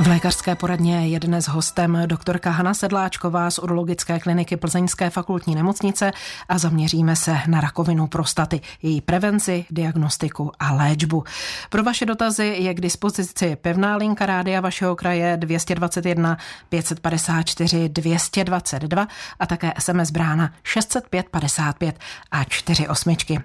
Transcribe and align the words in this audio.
V 0.00 0.06
lékařské 0.08 0.54
poradně 0.54 1.08
je 1.08 1.20
dnes 1.20 1.48
hostem 1.48 2.02
doktorka 2.06 2.50
Hana 2.50 2.74
Sedláčková 2.74 3.50
z 3.50 3.58
urologické 3.58 4.18
kliniky 4.18 4.56
Plzeňské 4.56 5.10
fakultní 5.10 5.54
nemocnice 5.54 6.12
a 6.48 6.58
zaměříme 6.58 7.16
se 7.16 7.38
na 7.46 7.60
rakovinu 7.60 8.06
prostaty, 8.06 8.60
její 8.82 9.00
prevenci, 9.00 9.64
diagnostiku 9.70 10.52
a 10.58 10.72
léčbu. 10.72 11.24
Pro 11.70 11.82
vaše 11.82 12.06
dotazy 12.06 12.56
je 12.58 12.74
k 12.74 12.80
dispozici 12.80 13.56
pevná 13.56 13.96
linka 13.96 14.26
rádia 14.26 14.60
vašeho 14.60 14.96
kraje 14.96 15.36
221 15.36 16.38
554 16.68 17.88
222 17.88 19.08
a 19.38 19.46
také 19.46 19.72
SMS 19.78 20.10
brána 20.10 20.52
605 20.62 21.28
55 21.28 21.98
a 22.30 22.44
4 22.44 22.88
osmičky. 22.88 23.40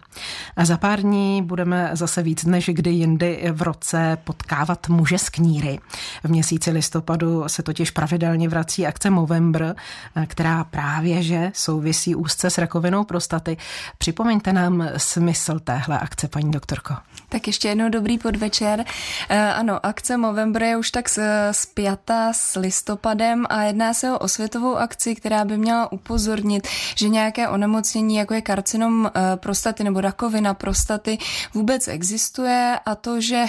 A 0.56 0.66
za 0.66 0.78
pár 0.78 1.02
dní 1.02 1.42
budeme 1.44 1.90
zase 1.94 2.24
víc 2.24 2.44
než 2.44 2.70
kdy 2.74 2.90
jindy 2.90 3.44
v 3.52 3.62
roce 3.62 4.18
potkávat 4.24 4.90
muže 4.90 5.18
z 5.18 5.30
kníry. 5.30 5.80
V 6.24 6.41
měsíci 6.42 6.72
listopadu 6.72 7.44
se 7.48 7.64
totiž 7.64 7.92
pravidelně 7.92 8.50
vrací 8.50 8.88
akce 8.88 9.10
Movember, 9.10 9.76
která 10.28 10.64
právě 10.64 11.24
že 11.24 11.52
souvisí 11.54 12.16
úzce 12.16 12.50
s 12.50 12.58
rakovinou 12.58 13.04
prostaty. 13.04 13.58
Připomeňte 13.98 14.54
nám 14.54 14.90
smysl 14.98 15.60
téhle 15.60 16.00
akce, 16.00 16.28
paní 16.28 16.52
doktorko. 16.52 16.94
Tak 17.32 17.48
ještě 17.48 17.68
jednou 17.68 17.90
dobrý 17.90 18.18
podvečer. 18.18 18.86
E, 19.30 19.54
ano, 19.54 19.86
akce 19.86 20.18
Movember 20.18 20.64
je 20.64 20.78
už 20.78 20.92
tak 20.92 21.10
spjata 21.52 22.34
s 22.34 22.60
listopadem 22.60 23.46
a 23.50 23.64
jedná 23.64 23.94
se 23.94 24.12
o 24.12 24.18
osvětovou 24.18 24.76
akci, 24.76 25.16
která 25.16 25.46
by 25.46 25.58
měla 25.58 25.92
upozornit, 25.92 26.68
že 26.96 27.10
nějaké 27.10 27.48
onemocnění, 27.48 28.16
jako 28.16 28.34
je 28.34 28.42
karcinom 28.42 29.06
e, 29.06 29.38
prostaty 29.38 29.84
nebo 29.84 30.02
rakovina 30.02 30.54
prostaty, 30.54 31.18
vůbec 31.54 31.88
existuje 31.88 32.80
a 32.86 32.96
to, 32.96 33.22
že 33.22 33.36
e, 33.36 33.48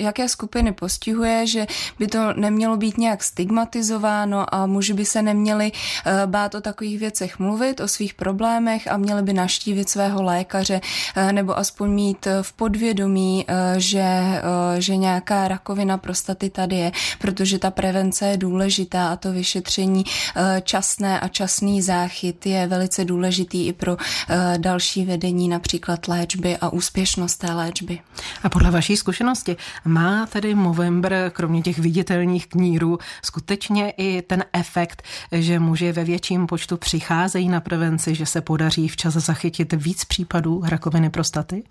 jaké 0.00 0.28
skupiny 0.28 0.72
postihuje, 0.72 1.46
že 1.46 1.66
by 1.98 2.06
to 2.06 2.32
nemělo 2.32 2.76
být 2.76 2.98
nějak 2.98 3.22
stigmatizováno 3.22 4.54
a 4.54 4.66
muži 4.66 4.92
by 4.92 5.04
se 5.04 5.22
neměli 5.22 5.72
eh, 5.72 6.26
bát 6.26 6.54
o 6.54 6.60
takových 6.60 6.98
věcech 6.98 7.38
mluvit, 7.38 7.80
o 7.80 7.88
svých 7.88 8.14
problémech 8.14 8.88
a 8.90 8.96
měli 8.96 9.22
by 9.22 9.32
naštívit 9.32 9.88
svého 9.88 10.22
lékaře 10.22 10.80
eh, 11.16 11.32
nebo 11.32 11.58
aspoň 11.58 11.90
mít 11.90 12.26
eh, 12.26 12.42
v 12.42 12.52
podvědomí, 12.72 13.46
že, 13.76 14.42
že 14.78 14.96
nějaká 14.96 15.48
rakovina 15.48 15.98
prostaty 15.98 16.50
tady 16.50 16.76
je, 16.76 16.92
protože 17.18 17.58
ta 17.58 17.70
prevence 17.70 18.26
je 18.26 18.36
důležitá 18.36 19.12
a 19.12 19.16
to 19.16 19.32
vyšetření 19.32 20.04
časné 20.62 21.20
a 21.20 21.28
časný 21.28 21.82
záchyt 21.82 22.46
je 22.46 22.66
velice 22.66 23.04
důležitý 23.04 23.66
i 23.66 23.72
pro 23.72 23.96
další 24.56 25.04
vedení 25.04 25.48
například 25.48 26.08
léčby 26.08 26.56
a 26.56 26.68
úspěšnost 26.68 27.36
té 27.36 27.52
léčby. 27.52 28.00
A 28.42 28.48
podle 28.48 28.70
vaší 28.70 28.96
zkušenosti 28.96 29.56
má 29.84 30.26
tedy 30.26 30.54
Movember 30.54 31.30
kromě 31.34 31.62
těch 31.62 31.78
viditelných 31.78 32.46
knírů 32.46 32.98
skutečně 33.24 33.90
i 33.90 34.22
ten 34.22 34.44
efekt, 34.52 35.02
že 35.32 35.58
muži 35.58 35.92
ve 35.92 36.04
větším 36.04 36.46
počtu 36.46 36.76
přicházejí 36.76 37.48
na 37.48 37.60
prevenci, 37.60 38.14
že 38.14 38.26
se 38.26 38.40
podaří 38.40 38.88
včas 38.88 39.14
zachytit 39.14 39.72
víc 39.72 40.04
případů 40.04 40.62
rakoviny 40.64 41.10
prostaty? 41.10 41.62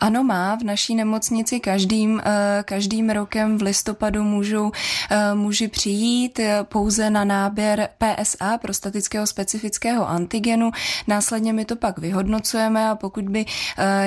Ano, 0.00 0.24
má. 0.24 0.49
V 0.56 0.64
naší 0.64 0.94
nemocnici 0.94 1.60
každým, 1.60 2.22
eh, 2.24 2.62
každým 2.64 3.10
rokem 3.10 3.58
v 3.58 3.62
listopadu 3.62 4.24
můžou 4.24 4.72
eh, 5.10 5.34
muži 5.34 5.68
přijít 5.68 6.38
eh, 6.38 6.64
pouze 6.64 7.10
na 7.10 7.24
náběr 7.24 7.88
PSA, 7.98 8.58
prostatického 8.58 9.26
specifického 9.26 10.08
antigenu. 10.08 10.70
Následně 11.06 11.52
my 11.52 11.64
to 11.64 11.76
pak 11.76 11.98
vyhodnocujeme 11.98 12.88
a 12.88 12.94
pokud 12.94 13.28
by 13.28 13.44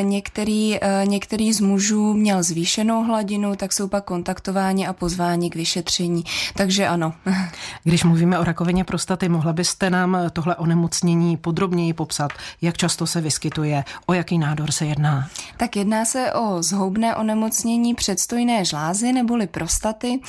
některý, 0.01 0.79
některý 1.05 1.53
z 1.53 1.59
mužů 1.59 2.13
měl 2.13 2.43
zvýšenou 2.43 3.03
hladinu, 3.03 3.55
tak 3.55 3.73
jsou 3.73 3.87
pak 3.87 4.03
kontaktováni 4.03 4.87
a 4.87 4.93
pozváni 4.93 5.49
k 5.49 5.55
vyšetření. 5.55 6.23
Takže 6.55 6.87
ano. 6.87 7.13
Když 7.83 8.03
mluvíme 8.03 8.39
o 8.39 8.43
rakovině 8.43 8.83
prostaty, 8.83 9.29
mohla 9.29 9.53
byste 9.53 9.89
nám 9.89 10.17
tohle 10.33 10.55
onemocnění 10.55 11.37
podrobněji 11.37 11.93
popsat? 11.93 12.31
Jak 12.61 12.77
často 12.77 13.07
se 13.07 13.21
vyskytuje? 13.21 13.83
O 14.05 14.13
jaký 14.13 14.37
nádor 14.37 14.71
se 14.71 14.85
jedná? 14.85 15.27
Tak 15.57 15.75
jedná 15.75 16.05
se 16.05 16.32
o 16.33 16.63
zhoubné 16.63 17.15
onemocnění 17.15 17.95
předstojné 17.95 18.65
žlázy 18.65 19.13
neboli 19.13 19.47
prostaty. 19.47 20.19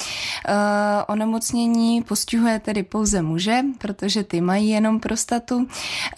E, 0.48 0.53
onemocnění 1.04 2.03
postihuje 2.03 2.59
tedy 2.59 2.82
pouze 2.82 3.22
muže, 3.22 3.60
protože 3.78 4.25
ty 4.25 4.41
mají 4.41 4.69
jenom 4.69 5.00
prostatu. 5.00 5.66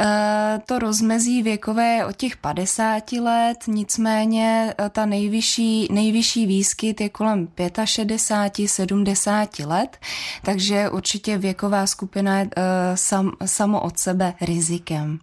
E, 0.00 0.60
to 0.66 0.78
rozmezí 0.78 1.42
věkové 1.42 1.94
je 1.94 2.06
od 2.06 2.16
těch 2.16 2.36
50 2.36 3.12
let, 3.12 3.58
nicméně 3.66 4.74
ta 4.90 5.06
nejvyšší, 5.06 5.88
nejvyšší 5.90 6.46
výskyt 6.46 7.00
je 7.00 7.08
kolem 7.08 7.48
65, 7.84 8.68
70 8.68 9.58
let, 9.58 9.96
takže 10.42 10.90
určitě 10.90 11.38
věková 11.38 11.86
skupina 11.86 12.38
je 12.38 12.50
sam, 12.94 13.32
samo 13.44 13.80
od 13.80 13.98
sebe 13.98 14.34
rizikem. 14.40 15.18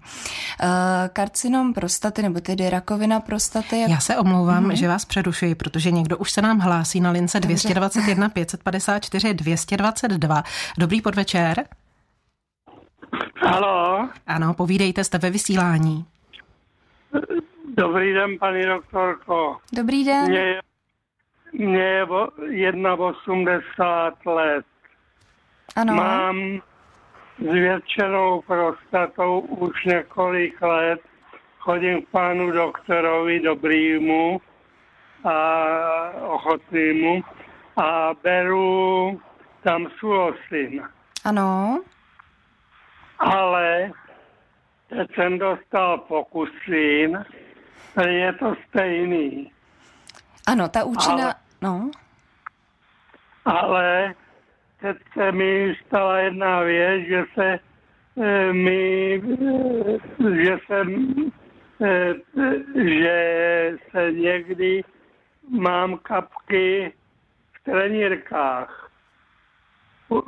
Karcinom 1.13 1.73
prostaty, 1.73 2.21
nebo 2.21 2.39
tedy 2.39 2.69
rakovina 2.69 3.19
prostaty. 3.19 3.85
Já 3.89 3.99
se 3.99 4.17
omlouvám, 4.17 4.52
mm-hmm. 4.61 4.75
že 4.75 4.87
vás 4.87 5.05
přerušuji, 5.05 5.55
protože 5.55 5.91
někdo 5.91 6.17
už 6.17 6.31
se 6.31 6.41
nám 6.41 6.59
hlásí 6.59 7.01
na 7.01 7.11
lince 7.11 7.39
221 7.39 8.29
554 8.29 9.33
222. 9.33 10.43
Dobrý 10.77 11.01
podvečer. 11.01 11.65
Halo. 13.35 14.09
Ano, 14.27 14.53
povídejte, 14.53 15.03
jste 15.03 15.17
ve 15.17 15.29
vysílání. 15.29 16.05
Dobrý 17.77 18.13
den, 18.13 18.37
paní 18.39 18.65
doktorko. 18.65 19.57
Dobrý 19.73 20.05
den. 20.05 20.29
Mě 20.29 20.59
mě 21.53 22.05
je 22.49 22.71
81 22.97 24.33
let. 24.33 24.65
Ano. 25.75 25.93
Mám 25.93 26.61
zvětšenou 27.37 28.41
prostatou 28.41 29.39
už 29.39 29.85
několik 29.85 30.61
let. 30.61 30.99
Chodím 31.63 32.01
k 32.01 32.09
pánu 32.11 32.51
doktorovi 32.51 33.39
dobrýmu 33.39 34.41
a 35.23 35.37
ochotnému 36.27 37.23
a 37.77 38.11
beru 38.23 39.21
tam 39.63 39.87
suosin. 39.99 40.83
Ano. 41.23 41.83
Ale 43.19 43.91
teď 44.89 45.15
jsem 45.15 45.39
dostal 45.39 45.97
pokusín, 45.97 47.25
je 48.07 48.33
to 48.33 48.55
stejný. 48.67 49.51
Ano, 50.47 50.69
ta 50.69 50.83
účinná, 50.83 51.23
ale, 51.23 51.35
no. 51.61 51.91
Ale 53.45 54.13
teď 54.81 54.97
se 55.13 55.31
mi 55.31 55.75
stala 55.87 56.17
jedna 56.17 56.59
věc, 56.59 57.07
že 57.07 57.23
se 57.33 57.59
e, 58.21 58.53
mi, 58.53 59.15
e, 59.15 60.43
že 60.43 60.57
se, 60.67 60.81
e, 60.81 61.42
že 62.75 63.77
se 63.91 64.11
někdy 64.11 64.83
mám 65.49 65.97
kapky 65.97 66.93
v 67.53 67.63
trenírkách 67.63 68.91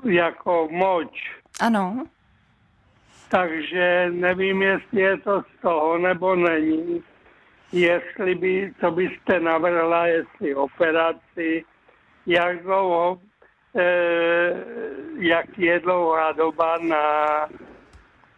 jako 0.04 0.68
moč. 0.72 1.42
Ano. 1.62 2.06
Takže 3.30 4.08
nevím, 4.12 4.62
jestli 4.62 5.02
je 5.02 5.18
to 5.18 5.42
z 5.42 5.62
toho 5.62 5.98
nebo 5.98 6.36
není 6.36 7.04
jestli 7.76 8.36
by, 8.36 8.74
co 8.80 8.92
byste 8.92 9.40
navrhla, 9.40 10.08
jestli 10.08 10.56
operaci, 10.56 11.64
jak 12.26 12.64
dlouho, 12.64 13.20
eh, 13.78 14.64
jak 15.20 15.58
je 15.58 15.80
dlouhá 15.80 16.32
doba 16.32 16.78
na 16.78 17.06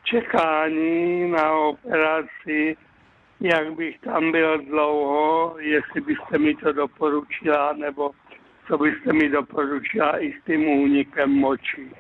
čekání 0.04 1.32
na 1.32 1.52
operaci, 1.52 2.78
jak 3.40 3.74
bych 3.74 4.00
tam 4.00 4.32
byl 4.32 4.58
dlouho, 4.58 5.56
jestli 5.60 6.02
byste 6.02 6.38
mi 6.38 6.56
to 6.56 6.72
doporučila, 6.74 7.74
nebo 7.74 8.12
co 8.68 8.78
byste 8.78 9.14
mi 9.14 9.30
doporučila 9.30 10.24
i 10.24 10.34
s 10.34 10.46
tím 10.46 10.68
únikem 10.68 11.30
moči. 11.30 11.92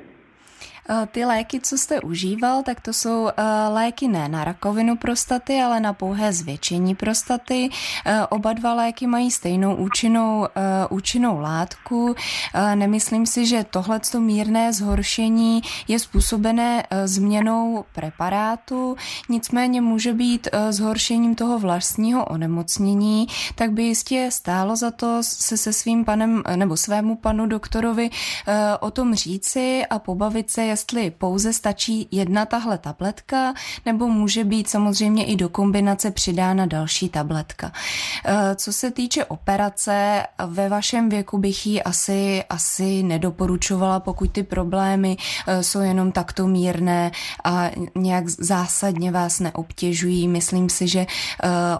Eh, 0.89 1.07
ty 1.11 1.25
léky, 1.25 1.59
co 1.59 1.77
jste 1.77 2.01
užíval, 2.01 2.63
tak 2.63 2.81
to 2.81 2.93
jsou 2.93 3.27
eh, 3.27 3.43
léky 3.67 4.07
ne 4.07 4.29
na 4.29 4.43
rakovinu 4.43 4.95
prostaty, 4.95 5.61
ale 5.61 5.79
na 5.79 5.93
pouhé 5.93 6.33
zvětšení 6.33 6.95
prostaty. 6.95 7.69
Eh, 8.05 8.27
oba 8.27 8.53
dva 8.53 8.73
léky 8.73 9.07
mají 9.07 9.31
stejnou 9.31 9.75
účinnou, 9.75 10.47
účinnou 10.89 11.39
látku. 11.39 12.15
Nemyslím 12.75 13.25
si, 13.25 13.45
že 13.45 13.63
tohleto 13.63 14.19
mírné 14.21 14.73
zhoršení 14.73 15.61
je 15.87 15.99
způsobené 15.99 16.83
změnou 17.05 17.85
preparátu, 17.93 18.95
nicméně 19.29 19.81
může 19.81 20.13
být 20.13 20.47
zhoršením 20.69 21.35
toho 21.35 21.59
vlastního 21.59 22.25
onemocnění, 22.25 23.27
tak 23.55 23.71
by 23.71 23.83
jistě 23.83 24.29
stálo 24.31 24.75
za 24.75 24.91
to 24.91 25.17
se 25.21 25.57
se 25.57 25.73
svým 25.73 26.05
panem 26.05 26.43
nebo 26.55 26.77
svému 26.77 27.15
panu 27.15 27.45
doktorovi 27.45 28.09
o 28.79 28.91
tom 28.91 29.15
říci 29.15 29.85
a 29.89 29.99
pobavit 29.99 30.51
se, 30.51 30.65
jestli 30.77 31.11
pouze 31.11 31.53
stačí 31.53 32.07
jedna 32.11 32.45
tahle 32.45 32.77
tabletka, 32.77 33.53
nebo 33.85 34.07
může 34.07 34.43
být 34.43 34.69
samozřejmě 34.69 35.25
i 35.25 35.35
do 35.35 35.49
kombinace 35.49 36.11
přidána 36.11 36.65
další 36.65 37.09
tabletka. 37.09 37.71
Eh, 38.25 38.55
co 38.55 38.73
se 38.73 38.91
týče 38.91 39.25
operace, 39.25 40.23
ve 40.47 40.69
vašem 40.69 41.09
věku 41.09 41.37
bych 41.37 41.67
ji 41.67 41.83
asi, 41.83 42.43
asi 42.49 43.03
nedoporučovala, 43.03 43.99
pokud 43.99 44.31
ty 44.31 44.43
problémy 44.43 45.17
eh, 45.47 45.63
jsou 45.63 45.79
jenom 45.79 46.11
takto 46.11 46.47
mírné 46.47 47.11
a 47.43 47.71
nějak 47.95 48.29
zásadně 48.29 49.11
vás 49.11 49.39
neobtěžují. 49.39 50.27
Myslím 50.27 50.69
si, 50.69 50.87
že 50.87 51.05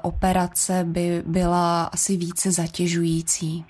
operace 0.01 0.83
by 0.83 1.23
byla 1.25 1.83
asi 1.83 2.17
více 2.17 2.51
zatěžující. 2.51 3.65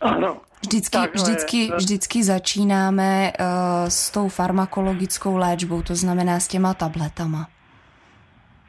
Ano. 0.00 0.40
Vždycky, 0.62 0.98
vždycky, 1.14 1.70
vždycky 1.76 2.24
začínáme 2.24 3.32
uh, 3.40 3.46
s 3.88 4.10
tou 4.10 4.28
farmakologickou 4.28 5.36
léčbou, 5.36 5.82
to 5.82 5.94
znamená 5.94 6.40
s 6.40 6.48
těma 6.48 6.74
tabletama. 6.74 7.48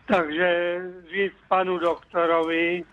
Takže 0.05 0.77
říct 1.13 1.35
panu 1.47 1.79
doktorovi, 1.79 2.83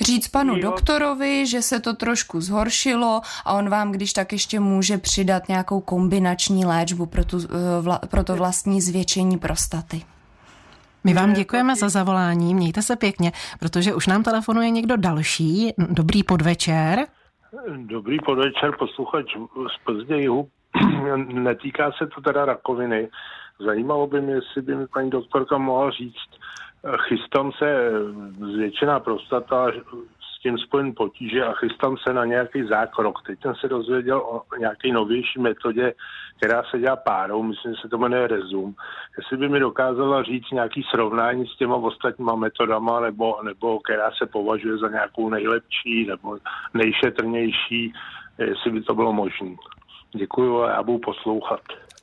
Říct 0.00 0.28
panu 0.28 0.60
doktorovi, 0.60 1.46
že 1.46 1.62
se 1.62 1.80
to 1.80 1.94
trošku 1.94 2.40
zhoršilo 2.40 3.20
a 3.44 3.52
on 3.52 3.68
vám 3.68 3.92
když 3.92 4.12
tak 4.12 4.32
ještě 4.32 4.60
může 4.60 4.98
přidat 4.98 5.48
nějakou 5.48 5.80
kombinační 5.80 6.64
léčbu 6.64 7.06
pro, 7.06 7.24
tu, 7.24 7.38
eh, 7.38 7.82
vla, 7.82 7.98
pro 7.98 8.24
to 8.24 8.36
vlastní 8.36 8.80
zvětšení 8.80 9.38
prostaty. 9.38 10.02
My 11.04 11.14
vám 11.14 11.32
děkujeme 11.32 11.76
za 11.76 11.88
zavolání, 11.88 12.54
mějte 12.54 12.82
se 12.82 12.96
pěkně, 12.96 13.32
protože 13.58 13.94
už 13.94 14.06
nám 14.06 14.22
telefonuje 14.22 14.70
někdo 14.70 14.96
další. 14.96 15.72
Dobrý 15.78 16.22
podvečer. 16.22 17.06
Dobrý 17.76 18.18
podvečer, 18.26 18.76
posluchač 18.78 19.36
z 19.74 19.84
Plzně 19.84 20.16
jihu. 20.16 20.48
Netýká 21.16 21.92
se 21.92 22.06
to 22.06 22.20
teda 22.20 22.44
rakoviny. 22.44 23.08
Zajímalo 23.60 24.06
by 24.06 24.20
mě, 24.20 24.34
jestli 24.34 24.62
by 24.62 24.74
mi 24.74 24.86
paní 24.86 25.10
doktorka 25.10 25.58
mohla 25.58 25.90
říct, 25.90 26.30
chystám 27.08 27.52
se 27.52 27.90
zvětšená 28.52 29.00
prostata, 29.00 29.70
tím 30.42 30.58
spojen 30.58 30.94
potíže 30.96 31.44
a 31.44 31.52
chystám 31.52 31.96
se 31.96 32.12
na 32.12 32.24
nějaký 32.24 32.62
zákrok. 32.62 33.22
Teď 33.26 33.42
jsem 33.42 33.54
se 33.54 33.68
dozvěděl 33.68 34.18
o 34.18 34.42
nějaké 34.58 34.92
novější 34.92 35.40
metodě, 35.40 35.94
která 36.36 36.62
se 36.62 36.78
dělá 36.78 36.96
párou, 36.96 37.42
myslím, 37.42 37.74
že 37.74 37.80
se 37.82 37.88
to 37.88 37.98
jmenuje 37.98 38.26
Rezum. 38.26 38.74
Jestli 39.18 39.36
by 39.36 39.48
mi 39.48 39.60
dokázala 39.60 40.22
říct 40.22 40.50
nějaký 40.50 40.82
srovnání 40.82 41.46
s 41.46 41.56
těma 41.56 41.76
ostatníma 41.76 42.34
metodama, 42.34 43.00
nebo, 43.00 43.42
nebo 43.42 43.80
která 43.80 44.10
se 44.18 44.26
považuje 44.26 44.78
za 44.78 44.88
nějakou 44.88 45.28
nejlepší 45.28 46.06
nebo 46.06 46.38
nejšetrnější, 46.74 47.92
jestli 48.38 48.70
by 48.70 48.80
to 48.82 48.94
bylo 48.94 49.12
možné. 49.12 49.56
Děkuji 50.14 50.62
a 50.62 50.70
já 50.70 50.82
budu 50.82 50.98
poslouchat. 50.98 51.60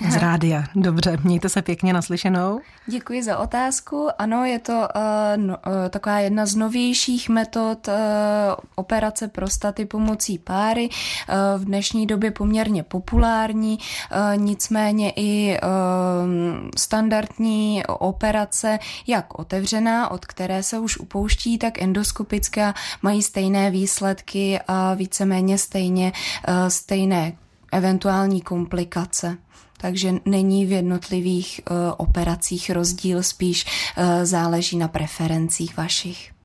Z 0.07 0.15
rádia. 0.15 0.63
Dobře, 0.75 1.17
mějte 1.23 1.49
se 1.49 1.61
pěkně 1.61 1.93
naslyšenou. 1.93 2.59
Děkuji 2.87 3.23
za 3.23 3.37
otázku. 3.37 4.09
Ano, 4.17 4.45
je 4.45 4.59
to 4.59 4.73
uh, 4.73 4.87
no, 5.35 5.57
uh, 5.67 5.73
taková 5.89 6.19
jedna 6.19 6.45
z 6.45 6.55
novějších 6.55 7.29
metod 7.29 7.87
uh, 7.87 7.93
operace 8.75 9.27
prostaty 9.27 9.85
pomocí 9.85 10.37
páry. 10.37 10.89
Uh, 10.89 11.61
v 11.61 11.65
dnešní 11.65 12.07
době 12.07 12.31
poměrně 12.31 12.83
populární, 12.83 13.77
uh, 13.77 14.41
nicméně 14.41 15.13
i 15.15 15.59
uh, 15.63 15.69
standardní 16.77 17.83
operace, 17.87 18.79
jak 19.07 19.39
otevřená, 19.39 20.11
od 20.11 20.25
které 20.25 20.63
se 20.63 20.79
už 20.79 20.97
upouští, 20.97 21.57
tak 21.57 21.81
endoskopická, 21.81 22.73
mají 23.01 23.23
stejné 23.23 23.71
výsledky 23.71 24.59
a 24.67 24.93
víceméně 24.93 25.57
stejně 25.57 26.11
uh, 26.47 26.67
stejné 26.67 27.33
eventuální 27.71 28.41
komplikace 28.41 29.37
takže 29.81 30.13
není 30.25 30.65
v 30.65 30.71
jednotlivých 30.71 31.61
uh, 31.71 31.77
operacích 31.97 32.69
rozdíl, 32.69 33.23
spíš 33.23 33.65
uh, 33.65 34.03
záleží 34.23 34.77
na 34.77 34.87
preferencích 34.87 35.77
vašich. 35.77 36.38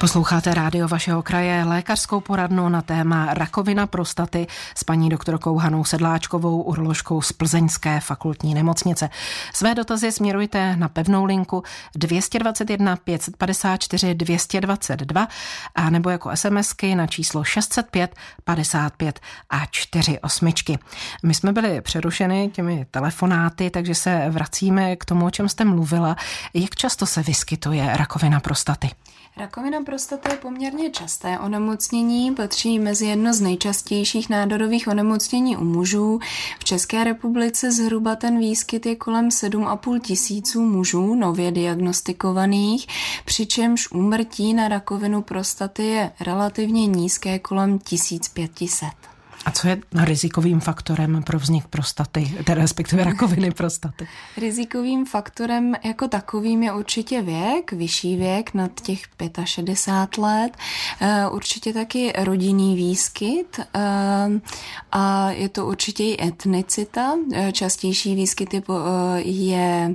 Posloucháte 0.00 0.54
rádio 0.54 0.88
vašeho 0.88 1.22
kraje, 1.22 1.64
lékařskou 1.64 2.20
poradnu 2.20 2.68
na 2.68 2.82
téma 2.82 3.34
rakovina 3.34 3.86
prostaty 3.86 4.46
s 4.74 4.84
paní 4.84 5.08
doktorkou 5.08 5.56
Hanou 5.56 5.84
Sedláčkovou, 5.84 6.62
uroložkou 6.62 7.22
z 7.22 7.32
Plzeňské 7.32 8.00
fakultní 8.00 8.54
nemocnice. 8.54 9.10
Své 9.52 9.74
dotazy 9.74 10.12
směrujte 10.12 10.76
na 10.76 10.88
pevnou 10.88 11.24
linku 11.24 11.62
221 11.94 12.96
554 12.96 14.14
222 14.14 15.28
a 15.74 15.90
nebo 15.90 16.10
jako 16.10 16.30
SMSky 16.34 16.94
na 16.94 17.06
číslo 17.06 17.44
605 17.44 18.14
55 18.44 19.20
a 19.50 19.66
4 19.70 20.20
osmičky. 20.20 20.78
My 21.22 21.34
jsme 21.34 21.52
byli 21.52 21.80
přerušeni 21.80 22.50
těmi 22.50 22.86
telefonáty, 22.90 23.70
takže 23.70 23.94
se 23.94 24.26
vracíme 24.30 24.96
k 24.96 25.04
tomu, 25.04 25.26
o 25.26 25.30
čem 25.30 25.48
jste 25.48 25.64
mluvila. 25.64 26.16
Jak 26.54 26.74
často 26.74 27.06
se 27.06 27.22
vyskytuje 27.22 27.96
rakovina 27.96 28.40
prostaty? 28.40 28.90
Rakovina 29.38 29.82
prostaty 29.82 30.28
je 30.32 30.36
poměrně 30.36 30.90
časté 30.90 31.38
onemocnění, 31.38 32.34
patří 32.34 32.78
mezi 32.78 33.06
jedno 33.06 33.34
z 33.34 33.40
nejčastějších 33.40 34.30
nádorových 34.30 34.88
onemocnění 34.88 35.56
u 35.56 35.64
mužů. 35.64 36.20
V 36.58 36.64
České 36.64 37.04
republice 37.04 37.72
zhruba 37.72 38.16
ten 38.16 38.38
výskyt 38.38 38.86
je 38.86 38.96
kolem 38.96 39.28
7,5 39.28 40.00
tisíců 40.00 40.62
mužů 40.62 41.14
nově 41.14 41.52
diagnostikovaných, 41.52 42.86
přičemž 43.24 43.90
úmrtí 43.90 44.54
na 44.54 44.68
rakovinu 44.68 45.22
prostaty 45.22 45.86
je 45.86 46.12
relativně 46.20 46.86
nízké 46.86 47.38
kolem 47.38 47.78
1500. 47.78 49.15
A 49.46 49.50
co 49.50 49.68
je 49.68 49.78
rizikovým 49.94 50.60
faktorem 50.60 51.22
pro 51.22 51.38
vznik 51.38 51.66
prostaty, 51.66 52.34
tedy 52.44 52.60
respektive 52.60 53.04
rakoviny 53.04 53.50
prostaty? 53.50 54.06
Rizikovým 54.36 55.06
faktorem 55.06 55.74
jako 55.84 56.08
takovým 56.08 56.62
je 56.62 56.72
určitě 56.72 57.22
věk, 57.22 57.72
vyšší 57.72 58.16
věk 58.16 58.54
nad 58.54 58.80
těch 58.80 59.02
65 59.44 60.22
let, 60.22 60.56
eh, 61.00 61.28
určitě 61.28 61.72
taky 61.72 62.12
rodinný 62.18 62.76
výskyt 62.76 63.60
eh, 63.60 64.40
a 64.92 65.30
je 65.30 65.48
to 65.48 65.66
určitě 65.66 66.04
i 66.04 66.26
etnicita. 66.28 67.14
Eh, 67.32 67.52
častější 67.52 68.14
výskyt 68.14 68.54
je, 69.16 69.94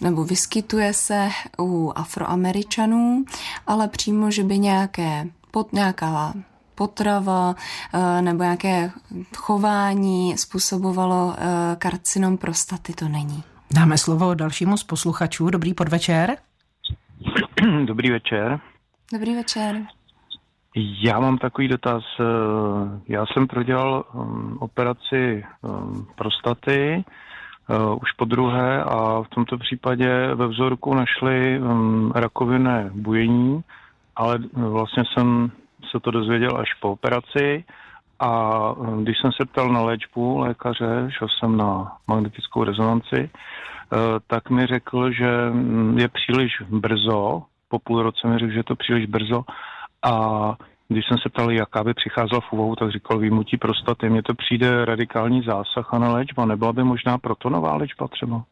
nebo 0.00 0.24
vyskytuje 0.24 0.94
se 0.94 1.28
u 1.58 1.92
afroameričanů, 1.96 3.24
ale 3.66 3.88
přímo, 3.88 4.30
že 4.30 4.44
by 4.44 4.58
nějaké 4.58 5.26
pod 5.50 5.72
nějaká 5.72 6.34
potrava 6.78 7.54
eh, 7.94 8.22
nebo 8.22 8.42
nějaké 8.42 8.90
chování 9.36 10.38
způsobovalo 10.38 11.34
eh, 11.38 11.76
karcinom 11.76 12.38
prostaty, 12.38 12.92
to 12.92 13.08
není. 13.08 13.42
Dáme 13.74 13.98
slovo 13.98 14.34
dalšímu 14.34 14.76
z 14.76 14.84
posluchačů. 14.84 15.50
Dobrý 15.50 15.74
podvečer. 15.74 16.36
Dobrý 17.84 18.10
večer. 18.10 18.60
Dobrý 19.12 19.34
večer. 19.34 19.82
Já 21.02 21.20
mám 21.20 21.38
takový 21.38 21.68
dotaz. 21.68 22.02
Eh, 22.20 22.24
já 23.08 23.26
jsem 23.26 23.46
prodělal 23.46 24.04
operaci 24.58 25.44
prostaty 26.14 27.04
už 28.00 28.12
po 28.12 28.24
druhé 28.24 28.82
a 28.82 29.22
v 29.22 29.28
tomto 29.28 29.58
případě 29.58 30.34
ve 30.34 30.48
vzorku 30.48 30.94
našli 30.94 31.60
rakovinné 32.14 32.90
bujení, 32.94 33.60
ale 34.16 34.38
vlastně 34.52 35.04
jsem 35.12 35.50
se 35.90 36.00
to 36.00 36.10
dozvěděl 36.10 36.56
až 36.58 36.74
po 36.74 36.92
operaci 36.92 37.64
a 38.20 38.62
eh, 38.82 39.02
když 39.02 39.18
jsem 39.18 39.32
se 39.32 39.44
ptal 39.44 39.68
na 39.68 39.80
léčbu 39.82 40.38
lékaře, 40.38 41.08
šel 41.08 41.28
jsem 41.28 41.56
na 41.56 41.92
magnetickou 42.06 42.64
rezonanci, 42.64 43.30
eh, 43.30 43.96
tak 44.26 44.50
mi 44.50 44.66
řekl, 44.66 45.12
že 45.12 45.50
mm, 45.50 45.98
je 45.98 46.08
příliš 46.08 46.52
brzo, 46.68 47.42
po 47.68 47.78
půl 47.78 48.02
roce 48.02 48.28
mi 48.28 48.38
řekl, 48.38 48.52
že 48.52 48.58
je 48.58 48.64
to 48.64 48.76
příliš 48.76 49.06
brzo 49.06 49.44
a 50.02 50.54
když 50.88 51.06
jsem 51.06 51.18
se 51.18 51.28
ptal, 51.28 51.50
jaká 51.50 51.84
by 51.84 51.94
přicházela 51.94 52.40
v 52.40 52.52
úvahu, 52.52 52.76
tak 52.76 52.92
říkal 52.92 53.18
výmutí 53.18 53.56
prostaty. 53.56 54.10
Mně 54.10 54.22
to 54.22 54.34
přijde 54.34 54.84
radikální 54.84 55.42
zásah 55.42 55.94
a 55.94 55.98
na 55.98 56.12
léčba. 56.12 56.46
Nebyla 56.46 56.72
by 56.72 56.84
možná 56.84 57.18
protonová 57.18 57.76
léčba 57.76 58.08
třeba? 58.08 58.42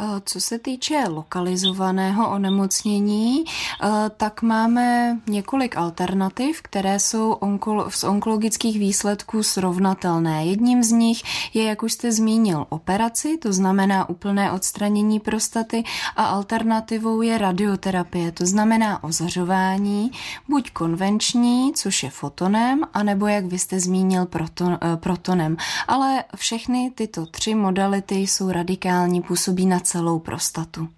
Eh, 0.00 0.20
co 0.24 0.40
se 0.40 0.58
týče 0.58 1.04
lokalizovaného 1.08 2.30
onemocnění, 2.30 3.44
eh, 3.44 3.88
tak 4.16 4.42
máme 4.42 5.18
několik 5.26 5.76
alternativ, 5.76 6.62
které 6.62 6.98
jsou 6.98 7.38
z 7.88 8.04
onkologických 8.04 8.78
výsledků 8.78 9.42
srovnatelné. 9.42 10.46
Jedním 10.46 10.82
z 10.82 10.90
nich 10.90 11.22
je, 11.54 11.64
jak 11.64 11.82
už 11.82 11.92
jste 11.92 12.12
zmínil, 12.12 12.66
operaci, 12.68 13.38
to 13.38 13.52
znamená 13.52 14.08
úplné 14.08 14.52
odstranění 14.52 15.20
prostaty 15.20 15.84
a 16.16 16.24
alternativou 16.24 17.22
je 17.22 17.38
radioterapie, 17.38 18.32
to 18.32 18.46
znamená 18.46 19.04
ozařování, 19.04 20.10
buď 20.48 20.70
konvenční, 20.70 21.72
což 21.74 22.02
je 22.02 22.10
fotonem, 22.10 22.84
anebo, 22.94 23.26
jak 23.26 23.44
vy 23.44 23.58
jste 23.58 23.80
zmínil, 23.80 24.26
proton, 24.26 24.78
eh, 24.82 24.96
protonem. 24.96 25.56
Ale 25.88 26.24
všechny 26.34 26.92
tyto 26.94 27.26
tři 27.26 27.54
modality 27.54 28.14
jsou 28.14 28.50
radikální, 28.50 29.22
působí 29.22 29.66
na 29.66 29.85
celou 29.86 30.18
prostatu. 30.18 30.88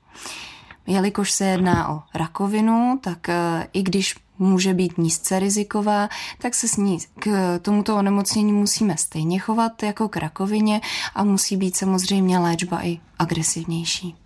Jelikož 0.86 1.32
se 1.32 1.44
jedná 1.44 1.88
o 1.88 2.02
rakovinu, 2.14 2.98
tak 3.02 3.28
e, 3.28 3.68
i 3.72 3.82
když 3.82 4.14
může 4.38 4.74
být 4.74 4.98
nízce 4.98 5.38
riziková, 5.38 6.08
tak 6.38 6.54
se 6.54 6.68
s 6.68 6.76
ní 6.76 6.98
k 7.18 7.58
tomuto 7.58 7.96
onemocnění 7.96 8.52
musíme 8.52 8.96
stejně 8.96 9.38
chovat 9.38 9.82
jako 9.82 10.08
k 10.08 10.16
rakovině 10.16 10.80
a 11.14 11.24
musí 11.24 11.56
být 11.56 11.76
samozřejmě 11.76 12.38
léčba 12.38 12.86
i 12.86 13.00
agresivnější. 13.18 14.16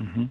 Mm-hmm 0.00 0.28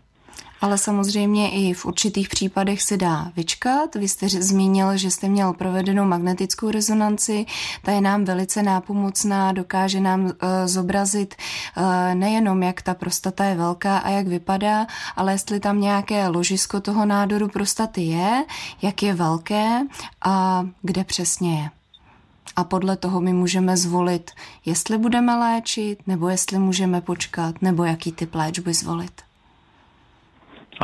ale 0.63 0.77
samozřejmě 0.77 1.51
i 1.51 1.73
v 1.73 1.85
určitých 1.85 2.29
případech 2.29 2.81
se 2.81 2.97
dá 2.97 3.31
vyčkat. 3.35 3.95
Vy 3.95 4.07
jste 4.07 4.29
zmínil, 4.29 4.97
že 4.97 5.11
jste 5.11 5.29
měl 5.29 5.53
provedenou 5.53 6.05
magnetickou 6.05 6.71
rezonanci, 6.71 7.45
ta 7.81 7.91
je 7.91 8.01
nám 8.01 8.23
velice 8.23 8.63
nápomocná, 8.63 9.51
dokáže 9.51 9.99
nám 9.99 10.23
uh, 10.25 10.31
zobrazit 10.65 11.35
uh, 11.77 11.83
nejenom, 12.15 12.63
jak 12.63 12.81
ta 12.81 12.93
prostata 12.93 13.45
je 13.45 13.55
velká 13.55 13.97
a 13.97 14.09
jak 14.09 14.27
vypadá, 14.27 14.87
ale 15.15 15.31
jestli 15.31 15.59
tam 15.59 15.81
nějaké 15.81 16.27
ložisko 16.27 16.81
toho 16.81 17.05
nádoru 17.05 17.47
prostaty 17.47 18.01
je, 18.01 18.45
jak 18.81 19.03
je 19.03 19.13
velké 19.13 19.81
a 20.21 20.65
kde 20.81 21.03
přesně 21.03 21.59
je. 21.59 21.69
A 22.55 22.63
podle 22.63 22.97
toho 22.97 23.21
my 23.21 23.33
můžeme 23.33 23.77
zvolit, 23.77 24.31
jestli 24.65 24.97
budeme 24.97 25.35
léčit, 25.35 25.99
nebo 26.07 26.29
jestli 26.29 26.59
můžeme 26.59 27.01
počkat, 27.01 27.61
nebo 27.61 27.83
jaký 27.83 28.11
typ 28.11 28.35
léčby 28.35 28.73
zvolit. 28.73 29.22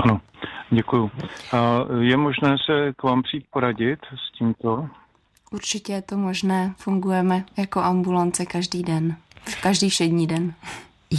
Ano, 0.03 0.22
děkuju. 0.70 1.12
Je 2.00 2.18
možné 2.18 2.56
se 2.65 2.94
k 2.98 3.03
vám 3.03 3.24
přijít 3.24 3.46
poradit 3.51 4.00
s 4.06 4.38
tímto? 4.38 4.88
Určitě 5.51 5.94
je 5.94 6.01
to 6.01 6.18
možné. 6.18 6.74
Fungujeme 6.77 7.44
jako 7.58 7.82
ambulance 7.82 8.46
každý 8.46 8.84
den. 8.84 9.15
Každý 9.62 9.89
všední 9.89 10.27
den. 10.27 10.53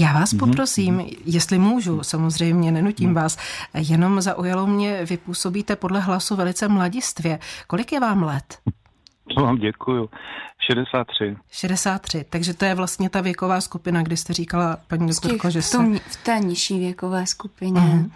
Já 0.01 0.13
vás 0.13 0.33
mhm, 0.33 0.39
poprosím, 0.39 0.99
mm-hmm. 0.99 1.17
jestli 1.25 1.59
můžu, 1.59 2.03
samozřejmě 2.03 2.73
nenutím 2.73 3.09
mm. 3.09 3.15
vás, 3.15 3.39
jenom 3.75 4.21
zaujalo 4.21 4.67
mě, 4.67 5.05
vy 5.05 5.17
působíte 5.17 5.77
podle 5.77 6.01
hlasu 6.01 6.37
velice 6.37 6.69
mladistvě. 6.69 7.39
Kolik 7.67 7.93
je 7.93 8.01
vám 8.01 8.23
let? 8.23 8.59
To 9.37 9.43
vám 9.43 9.57
děkuju. 9.57 10.11
63. 10.73 11.37
63, 11.51 12.25
takže 12.31 12.55
to 12.55 12.65
je 12.65 12.75
vlastně 12.75 13.11
ta 13.11 13.21
věková 13.21 13.61
skupina, 13.61 14.03
kdy 14.03 14.17
jste 14.17 14.33
říkala, 14.33 14.77
paní 14.89 15.09
doktorko, 15.09 15.51
že 15.51 15.61
v, 15.61 15.71
tom, 15.71 15.99
se... 15.99 16.03
v 16.07 16.25
té 16.25 16.39
nižší 16.39 16.79
věkové 16.79 17.27
skupině. 17.27 17.81
Mm. 17.81 18.11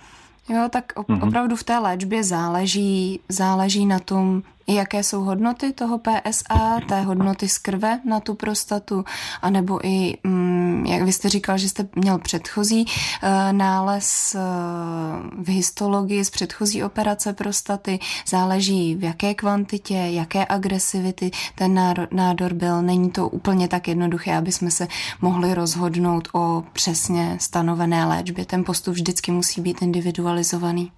Jo, 0.48 0.68
tak 0.70 0.92
op- 0.96 1.22
opravdu 1.28 1.56
v 1.56 1.64
té 1.64 1.78
léčbě 1.78 2.24
záleží, 2.24 3.20
záleží 3.28 3.86
na 3.86 3.98
tom, 3.98 4.42
jaké 4.66 5.02
jsou 5.02 5.24
hodnoty 5.24 5.72
toho 5.72 5.98
PSA, 5.98 6.80
té 6.88 7.00
hodnoty 7.00 7.48
z 7.48 7.58
krve 7.58 8.00
na 8.04 8.20
tu 8.20 8.34
prostatu, 8.34 9.04
anebo 9.42 9.86
i, 9.86 10.18
mm, 10.24 10.86
jak 10.86 11.02
vy 11.02 11.12
jste 11.12 11.28
říkal, 11.28 11.58
že 11.58 11.68
jste 11.68 11.88
měl 11.96 12.18
předchozí 12.18 12.84
uh, 12.84 13.28
nález 13.52 14.36
uh, 14.36 15.44
v 15.44 15.48
histologii 15.48 16.24
z 16.24 16.30
předchozí 16.30 16.84
operace 16.84 17.32
prostaty, 17.32 17.98
záleží 18.26 18.94
v 18.94 19.04
jaké 19.04 19.34
kvantitě, 19.34 19.94
jaké 19.94 20.46
agresivity 20.48 21.30
ten 21.54 21.94
nádor 22.12 22.54
byl. 22.54 22.82
Není 22.82 23.10
to 23.10 23.28
úplně 23.28 23.68
tak 23.68 23.88
jednoduché, 23.88 24.36
aby 24.36 24.52
jsme 24.52 24.70
se 24.70 24.88
mohli 25.20 25.54
rozhodnout 25.54 26.28
o 26.32 26.64
přesně 26.72 27.36
stanovené 27.40 28.04
léčbě. 28.06 28.44
Ten 28.44 28.64
postup 28.64 28.94
vždycky 28.94 29.32
musí 29.32 29.60
být 29.60 29.82
individualizovaný. 29.82 30.92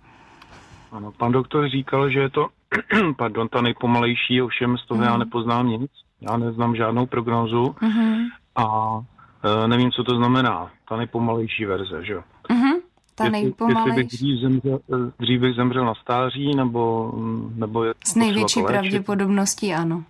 Ano, 0.92 1.12
pan 1.12 1.32
doktor 1.32 1.68
říkal, 1.68 2.10
že 2.10 2.20
je 2.20 2.30
to 2.30 2.46
pardon, 3.16 3.48
ta 3.48 3.60
nejpomalejší, 3.60 4.42
ovšem 4.42 4.78
z 4.78 4.86
toho 4.86 4.98
mm. 4.98 5.04
já 5.04 5.10
mhm. 5.10 5.20
nepoznám 5.20 5.68
nic. 5.68 5.90
Já 6.20 6.36
neznám 6.36 6.76
žádnou 6.76 7.06
prognózu 7.06 7.64
mm-hmm. 7.64 8.26
a 8.56 8.66
e, 9.64 9.68
nevím, 9.68 9.90
co 9.90 10.04
to 10.04 10.16
znamená, 10.16 10.70
ta 10.88 10.96
nejpomalejší 10.96 11.64
verze, 11.64 12.04
že 12.04 12.12
jo? 12.12 12.22
Mm-hmm. 12.48 12.80
Ta 13.14 13.24
jestli, 13.24 13.42
nejpomalejší. 13.42 13.88
Jestli 13.88 14.02
bych 14.02 14.12
dřív, 14.12 14.40
zemřel, 14.40 14.78
e, 14.94 15.12
dřív 15.18 15.40
bych 15.40 15.54
zemřel 15.54 15.84
na 15.84 15.94
stáří, 15.94 16.54
nebo, 16.54 17.12
nebo 17.54 17.84
je 17.84 17.94
S 18.04 18.14
největší 18.14 18.62
pravděpodobností 18.62 19.74
ano. 19.74 20.04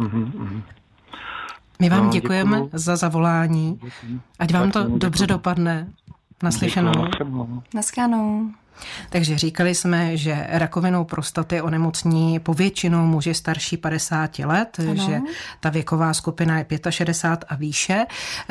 Mm-hmm. 0.00 0.62
My 1.80 1.88
vám 1.88 2.04
no, 2.04 2.10
děkujeme 2.10 2.56
děkuju. 2.56 2.70
za 2.72 2.96
zavolání. 2.96 3.80
Ať 4.38 4.52
vám 4.52 4.70
to 4.70 4.84
dobře 4.84 5.26
dopadne. 5.26 5.92
Naslyšenou. 6.42 6.92
Naschledanou. 7.74 8.50
Takže 9.10 9.38
říkali 9.38 9.74
jsme, 9.74 10.16
že 10.16 10.46
rakovinou 10.48 11.04
prostaty 11.04 11.60
onemocní 11.60 12.40
povětšinou 12.40 13.06
muži 13.06 13.34
starší 13.34 13.76
50 13.76 14.38
let, 14.38 14.76
ano. 14.80 14.94
že 14.94 15.20
ta 15.60 15.70
věková 15.70 16.14
skupina 16.14 16.58
je 16.58 16.66
65 16.90 17.46
a 17.48 17.54
výše. 17.54 18.06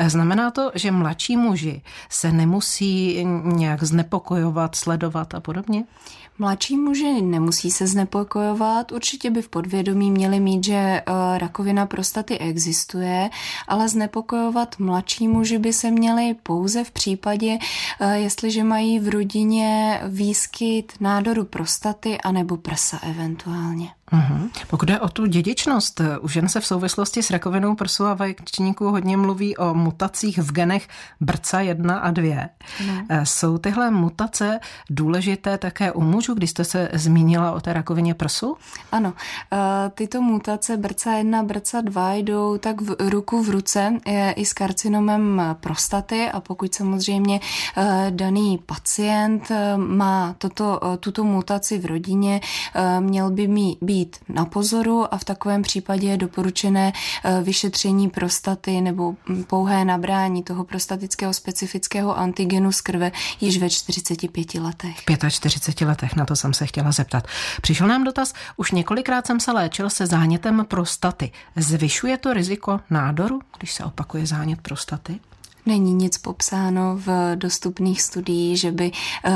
Znamená 0.06 0.50
to, 0.50 0.70
že 0.74 0.90
mladší 0.90 1.36
muži 1.36 1.82
se 2.08 2.32
nemusí 2.32 3.24
nějak 3.42 3.82
znepokojovat, 3.82 4.74
sledovat 4.74 5.34
a 5.34 5.40
podobně? 5.40 5.84
Mladší 6.40 6.76
muži 6.76 7.22
nemusí 7.22 7.70
se 7.70 7.86
znepokojovat, 7.86 8.92
určitě 8.92 9.30
by 9.30 9.42
v 9.42 9.48
podvědomí 9.48 10.10
měli 10.10 10.40
mít, 10.40 10.64
že 10.64 10.74
eh, 10.74 11.02
rakovina 11.38 11.86
prostaty 11.86 12.38
existuje, 12.38 13.30
ale 13.68 13.88
znepokojovat 13.88 14.78
mladší 14.78 15.28
muži 15.28 15.58
by 15.58 15.72
se 15.72 15.90
měli 15.90 16.34
pouze 16.42 16.84
v 16.84 16.90
případě, 16.90 17.58
eh, 18.00 18.18
jestliže 18.18 18.64
mají 18.64 19.00
v 19.00 19.08
rodině 19.08 20.00
výskyt 20.08 20.92
nádoru 21.00 21.44
prostaty 21.44 22.18
anebo 22.20 22.56
prsa 22.56 23.00
eventuálně. 23.10 23.88
Uhum. 24.12 24.50
Pokud 24.66 24.86
jde 24.86 25.00
o 25.00 25.08
tu 25.08 25.26
dědičnost, 25.26 26.00
u 26.20 26.28
žen 26.28 26.48
se 26.48 26.60
v 26.60 26.66
souvislosti 26.66 27.22
s 27.22 27.30
rakovinou 27.30 27.74
prsu 27.74 28.06
a 28.06 28.14
vaječníků 28.14 28.90
hodně 28.90 29.16
mluví 29.16 29.56
o 29.56 29.74
mutacích 29.74 30.38
v 30.38 30.52
genech 30.52 30.88
BRCA 31.20 31.60
1 31.60 31.98
a 31.98 32.10
2. 32.10 32.36
No. 32.86 32.94
Jsou 33.24 33.58
tyhle 33.58 33.90
mutace 33.90 34.60
důležité 34.90 35.58
také 35.58 35.92
u 35.92 36.00
mužů, 36.00 36.34
když 36.34 36.50
jste 36.50 36.64
se 36.64 36.88
zmínila 36.92 37.52
o 37.52 37.60
té 37.60 37.72
rakovině 37.72 38.14
prsu? 38.14 38.56
Ano, 38.92 39.12
eh, 39.52 39.56
tyto 39.94 40.22
mutace 40.22 40.76
BRCA 40.76 41.12
1 41.12 41.40
a 41.40 41.42
BRCA 41.42 41.80
2 41.80 42.14
jdou 42.14 42.58
tak 42.58 42.80
v 42.80 42.96
ruku 43.10 43.42
v 43.42 43.50
ruce 43.50 43.92
i 44.36 44.44
s 44.44 44.52
karcinomem 44.52 45.42
prostaty 45.60 46.30
a 46.30 46.40
pokud 46.40 46.74
samozřejmě 46.74 47.40
eh, 47.76 48.06
daný 48.10 48.58
pacient 48.66 49.52
má 49.76 50.34
toto, 50.38 50.80
tuto 51.00 51.24
mutaci 51.24 51.78
v 51.78 51.86
rodině, 51.86 52.40
měl 53.00 53.30
by 53.30 53.48
mít 53.48 53.78
být 53.80 53.99
na 54.28 54.44
pozoru 54.44 55.14
a 55.14 55.18
v 55.18 55.24
takovém 55.24 55.62
případě 55.62 56.08
je 56.08 56.16
doporučené 56.16 56.92
eh, 57.24 57.42
vyšetření 57.42 58.10
prostaty 58.10 58.80
nebo 58.80 59.14
hm, 59.28 59.44
pouhé 59.44 59.84
nabrání 59.84 60.42
toho 60.42 60.64
prostatického 60.64 61.32
specifického 61.32 62.18
antigenu 62.18 62.72
z 62.72 62.80
krve 62.80 63.12
již 63.40 63.58
ve 63.58 63.70
45 63.70 64.54
letech. 64.54 64.96
V 64.96 65.30
45 65.30 65.86
letech, 65.86 66.16
na 66.16 66.24
to 66.24 66.36
jsem 66.36 66.54
se 66.54 66.66
chtěla 66.66 66.92
zeptat. 66.92 67.26
Přišel 67.62 67.88
nám 67.88 68.04
dotaz, 68.04 68.32
už 68.56 68.70
několikrát 68.70 69.26
jsem 69.26 69.40
se 69.40 69.52
léčil 69.52 69.90
se 69.90 70.06
zánětem 70.06 70.64
prostaty. 70.68 71.32
Zvyšuje 71.56 72.18
to 72.18 72.32
riziko 72.32 72.80
nádoru, 72.90 73.40
když 73.58 73.72
se 73.72 73.84
opakuje 73.84 74.26
zánět 74.26 74.60
prostaty? 74.60 75.20
Není 75.66 75.94
nic 75.94 76.18
popsáno 76.18 76.96
v 76.96 77.36
dostupných 77.36 78.02
studiích, 78.02 78.60
že 78.60 78.72
by 78.72 78.90
e, 79.24 79.32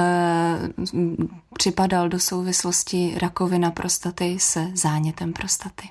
připadal 1.55 2.09
do 2.09 2.21
souvislosti 2.21 3.15
rakovina 3.23 3.71
prostaty 3.71 4.37
se 4.41 4.71
zánětem 4.75 5.33
prostaty. 5.33 5.89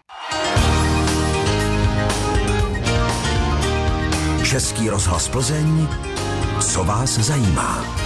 Český 4.43 4.89
rozhlas 4.89 5.29
Plzeň, 5.29 5.87
co 6.61 6.83
vás 6.83 7.09
zajímá? 7.09 8.02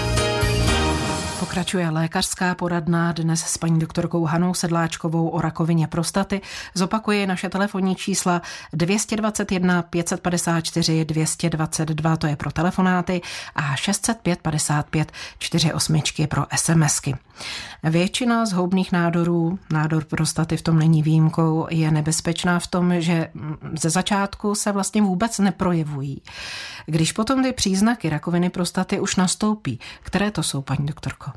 Pokračuje 1.39 1.89
lékařská 1.89 2.55
poradna 2.55 3.11
dnes 3.11 3.41
s 3.41 3.57
paní 3.57 3.79
doktorkou 3.79 4.25
Hanou 4.25 4.53
Sedláčkovou 4.53 5.29
o 5.29 5.41
rakovině 5.41 5.87
prostaty. 5.87 6.41
Zopakuje 6.73 7.27
naše 7.27 7.49
telefonní 7.49 7.95
čísla 7.95 8.41
221 8.73 9.81
554 9.81 11.05
222, 11.05 12.17
to 12.17 12.27
je 12.27 12.35
pro 12.35 12.51
telefonáty, 12.51 13.21
a 13.55 13.75
605 13.75 14.41
55 14.41 15.11
48 15.39 16.01
pro 16.29 16.45
SMSky. 16.55 17.15
Většina 17.83 18.45
zhoubných 18.45 18.91
nádorů, 18.91 19.59
nádor 19.71 20.05
prostaty 20.05 20.57
v 20.57 20.61
tom 20.61 20.79
není 20.79 21.03
výjimkou, 21.03 21.67
je 21.69 21.91
nebezpečná 21.91 22.59
v 22.59 22.67
tom, 22.67 23.01
že 23.01 23.29
ze 23.79 23.89
začátku 23.89 24.55
se 24.55 24.71
vlastně 24.71 25.01
vůbec 25.01 25.39
neprojevují. 25.39 26.21
Když 26.85 27.11
potom 27.11 27.43
ty 27.43 27.53
příznaky 27.53 28.09
rakoviny 28.09 28.49
prostaty 28.49 28.99
už 28.99 29.15
nastoupí, 29.15 29.79
které 30.01 30.31
to 30.31 30.43
jsou, 30.43 30.61
paní 30.61 30.85
doktorko? 30.85 31.31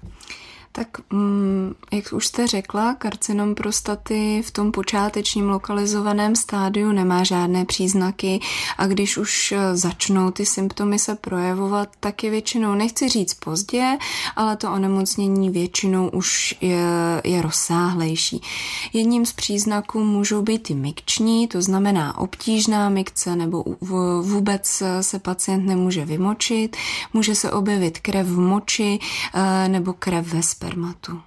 Tak, 0.72 0.88
mm, 1.12 1.74
jak 1.92 2.12
už 2.12 2.26
jste 2.26 2.46
řekla, 2.46 2.94
karcinom 2.94 3.54
prostaty 3.54 4.42
v 4.46 4.50
tom 4.50 4.72
počátečním 4.72 5.48
lokalizovaném 5.48 6.36
stádiu 6.36 6.92
nemá 6.92 7.24
žádné 7.24 7.64
příznaky 7.64 8.40
a 8.78 8.86
když 8.86 9.16
už 9.16 9.52
eh, 9.52 9.76
začnou 9.76 10.30
ty 10.30 10.46
symptomy 10.46 10.98
se 10.98 11.14
projevovat, 11.14 11.88
tak 12.00 12.24
je 12.24 12.30
většinou, 12.30 12.74
nechci 12.74 13.08
říct 13.08 13.34
pozdě, 13.34 13.98
ale 14.36 14.56
to 14.56 14.72
onemocnění 14.72 15.50
většinou 15.50 16.08
už 16.08 16.54
je, 16.60 16.86
je 17.24 17.42
rozsáhlejší. 17.42 18.42
Jedním 18.92 19.26
z 19.26 19.32
příznaků 19.32 20.04
můžou 20.04 20.42
být 20.42 20.70
i 20.70 20.74
mikční, 20.74 21.48
to 21.48 21.62
znamená 21.62 22.18
obtížná 22.18 22.88
mikce 22.88 23.36
nebo 23.36 23.64
vůbec 24.22 24.82
se 25.00 25.18
pacient 25.18 25.66
nemůže 25.66 26.04
vymočit, 26.04 26.76
může 27.12 27.34
se 27.34 27.52
objevit 27.52 27.98
krev 27.98 28.26
v 28.26 28.38
moči 28.38 28.98
eh, 29.34 29.68
nebo 29.68 29.92
krev 29.92 30.26
ve 30.26 30.42
spermatu. 30.60 31.22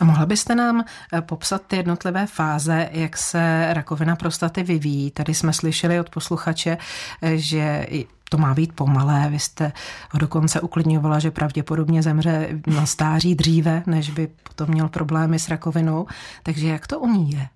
A 0.00 0.04
mohla 0.04 0.26
byste 0.26 0.54
nám 0.54 0.84
eh, 1.12 1.20
popsat 1.20 1.62
ty 1.66 1.76
jednotlivé 1.76 2.26
fáze, 2.26 2.88
jak 2.92 3.16
se 3.16 3.68
rakovina 3.72 4.16
prostaty 4.16 4.62
vyvíjí? 4.62 5.10
Tady 5.10 5.34
jsme 5.34 5.52
slyšeli 5.52 6.00
od 6.00 6.10
posluchače, 6.10 6.78
eh, 7.22 7.36
že 7.36 7.86
to 8.28 8.38
má 8.38 8.54
být 8.54 8.72
pomalé. 8.72 9.28
Vy 9.30 9.38
jste 9.38 9.72
ho 10.10 10.18
dokonce 10.18 10.60
uklidňovala, 10.60 11.18
že 11.18 11.30
pravděpodobně 11.30 12.02
zemře 12.02 12.48
na 12.66 12.86
stáří 12.86 13.34
dříve, 13.34 13.82
než 13.86 14.10
by 14.10 14.28
potom 14.42 14.68
měl 14.68 14.88
problémy 14.88 15.38
s 15.38 15.48
rakovinou. 15.48 16.06
Takže 16.42 16.68
jak 16.68 16.86
to 16.86 17.00
u 17.00 17.06
ní 17.06 17.30
je? 17.30 17.48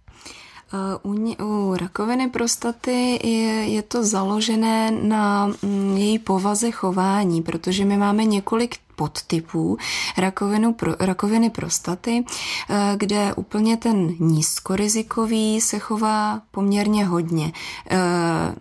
U, 1.03 1.35
u 1.45 1.77
rakoviny 1.77 2.29
prostaty 2.29 3.29
je, 3.29 3.69
je 3.69 3.83
to 3.83 4.05
založené 4.05 4.91
na 4.91 5.47
mm, 5.47 5.97
její 5.97 6.19
povaze 6.19 6.71
chování, 6.71 7.43
protože 7.43 7.85
my 7.85 7.97
máme 7.97 8.25
několik 8.25 8.77
podtypů 8.97 9.79
rakovinu, 10.19 10.73
pro, 10.73 10.95
rakoviny 11.01 11.51
prostaty, 11.51 12.25
eh, 12.71 12.75
kde 12.97 13.35
úplně 13.35 13.77
ten 13.77 14.15
nízkorizikový 14.19 15.61
se 15.61 15.79
chová 15.79 16.43
poměrně 16.51 17.05
hodně. 17.05 17.53
Eh, 17.91 17.97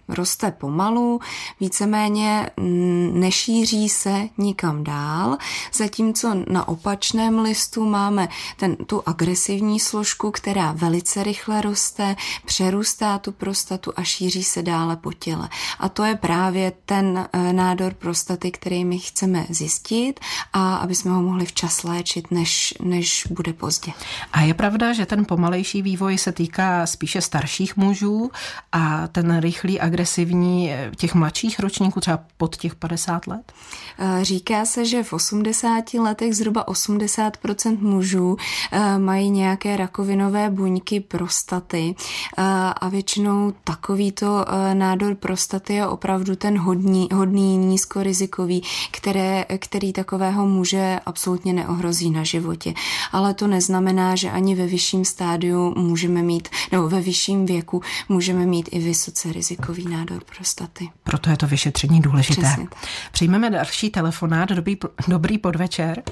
roste 0.08 0.52
pomalu, 0.52 1.20
víceméně 1.60 2.50
mm, 2.58 3.12
nešíří 3.20 3.90
se 3.90 4.30
nikam 4.38 4.84
dál, 4.84 5.38
zatímco 5.74 6.36
na 6.48 6.68
opačném 6.68 7.40
listu 7.40 7.86
máme 7.86 8.30
ten, 8.58 8.76
tu 8.76 9.04
agresivní 9.06 9.80
složku, 9.80 10.32
která 10.32 10.72
velice 10.72 11.24
rychle 11.24 11.62
roste, 11.62 12.16
přerůstá 12.46 13.18
tu 13.18 13.32
prostatu 13.32 13.94
a 13.96 14.04
šíří 14.04 14.44
se 14.44 14.62
dále 14.62 14.96
po 14.96 15.14
těle. 15.14 15.50
A 15.80 15.90
to 15.90 16.04
je 16.04 16.16
právě 16.16 16.72
ten 16.86 17.30
eh, 17.34 17.54
nádor 17.54 17.94
prostaty, 17.94 18.52
který 18.52 18.86
my 18.86 19.00
chceme 19.00 19.46
zjistit 19.50 20.20
a 20.54 20.76
aby 20.76 20.96
jsme 20.96 21.12
ho 21.12 21.22
mohli 21.22 21.46
včas 21.46 21.84
léčit, 21.84 22.32
než, 22.32 22.74
než 22.82 23.28
bude 23.30 23.54
pozdě. 23.54 23.92
A 24.34 24.42
je 24.42 24.54
pravda, 24.54 24.94
že 24.94 25.06
ten 25.06 25.26
pomalejší 25.26 25.82
vývoj 25.82 26.18
se 26.18 26.32
týká 26.32 26.86
spíše 26.86 27.22
starších 27.22 27.78
mužů 27.78 28.32
a 28.72 29.08
ten 29.08 29.40
rychlý, 29.40 29.80
agresivní 29.80 30.72
těch 30.98 31.16
mladších 31.16 31.60
ročníků, 31.60 32.00
třeba 32.00 32.20
pod 32.38 32.56
těch 32.56 32.76
50 32.76 33.28
let? 33.28 33.54
Eh, 34.00 34.26
říká 34.26 34.66
se, 34.66 34.86
že 34.86 35.04
v 35.04 35.14
80 35.14 35.94
letech 35.94 36.36
zhruba 36.36 36.68
80% 36.68 37.80
mužů 37.82 38.38
eh, 38.72 38.98
mají 38.98 39.30
nějaké 39.30 39.78
rakovinové 39.78 40.50
buňky 40.50 41.00
prostaty 41.00 41.96
eh, 41.98 42.44
a 42.82 42.90
většinou 42.90 43.54
takovýto 43.64 44.46
nádor 44.74 45.16
prostaty 45.16 45.74
je 45.74 45.88
opravdu 45.88 46.36
ten 46.36 46.58
hodný, 46.58 47.10
hodný 47.14 47.58
nízkorizikový, 47.58 48.64
které, 48.92 49.46
který 49.58 49.94
takového 50.14 50.46
muže 50.46 51.00
absolutně 51.06 51.54
neohrozí 51.54 52.12
na 52.12 52.24
životě. 52.24 52.74
Ale 53.12 53.34
to 53.34 53.48
neznamená, 53.48 54.16
že 54.16 54.30
ani 54.30 54.56
ve 54.56 54.66
vyšším 54.66 55.06
stádiu 55.06 55.74
můžeme 55.78 56.22
mít, 56.22 56.50
nebo 56.72 56.90
ve 56.90 57.00
vyšším 57.02 57.46
věku 57.46 57.82
můžeme 58.10 58.46
mít 58.46 58.70
i 58.72 58.80
vysoce 58.80 59.34
rizikový 59.34 59.90
nádor 59.90 60.24
prostaty. 60.24 60.90
Proto 61.04 61.30
je 61.30 61.38
to 61.38 61.48
vyšetření 61.48 62.02
důležité. 62.02 62.48
Přijmeme 63.12 63.50
další 63.50 63.90
telefonát. 63.90 64.50
Dobrý, 64.50 64.78
dobrý 65.08 65.38
podvečer. 65.38 66.04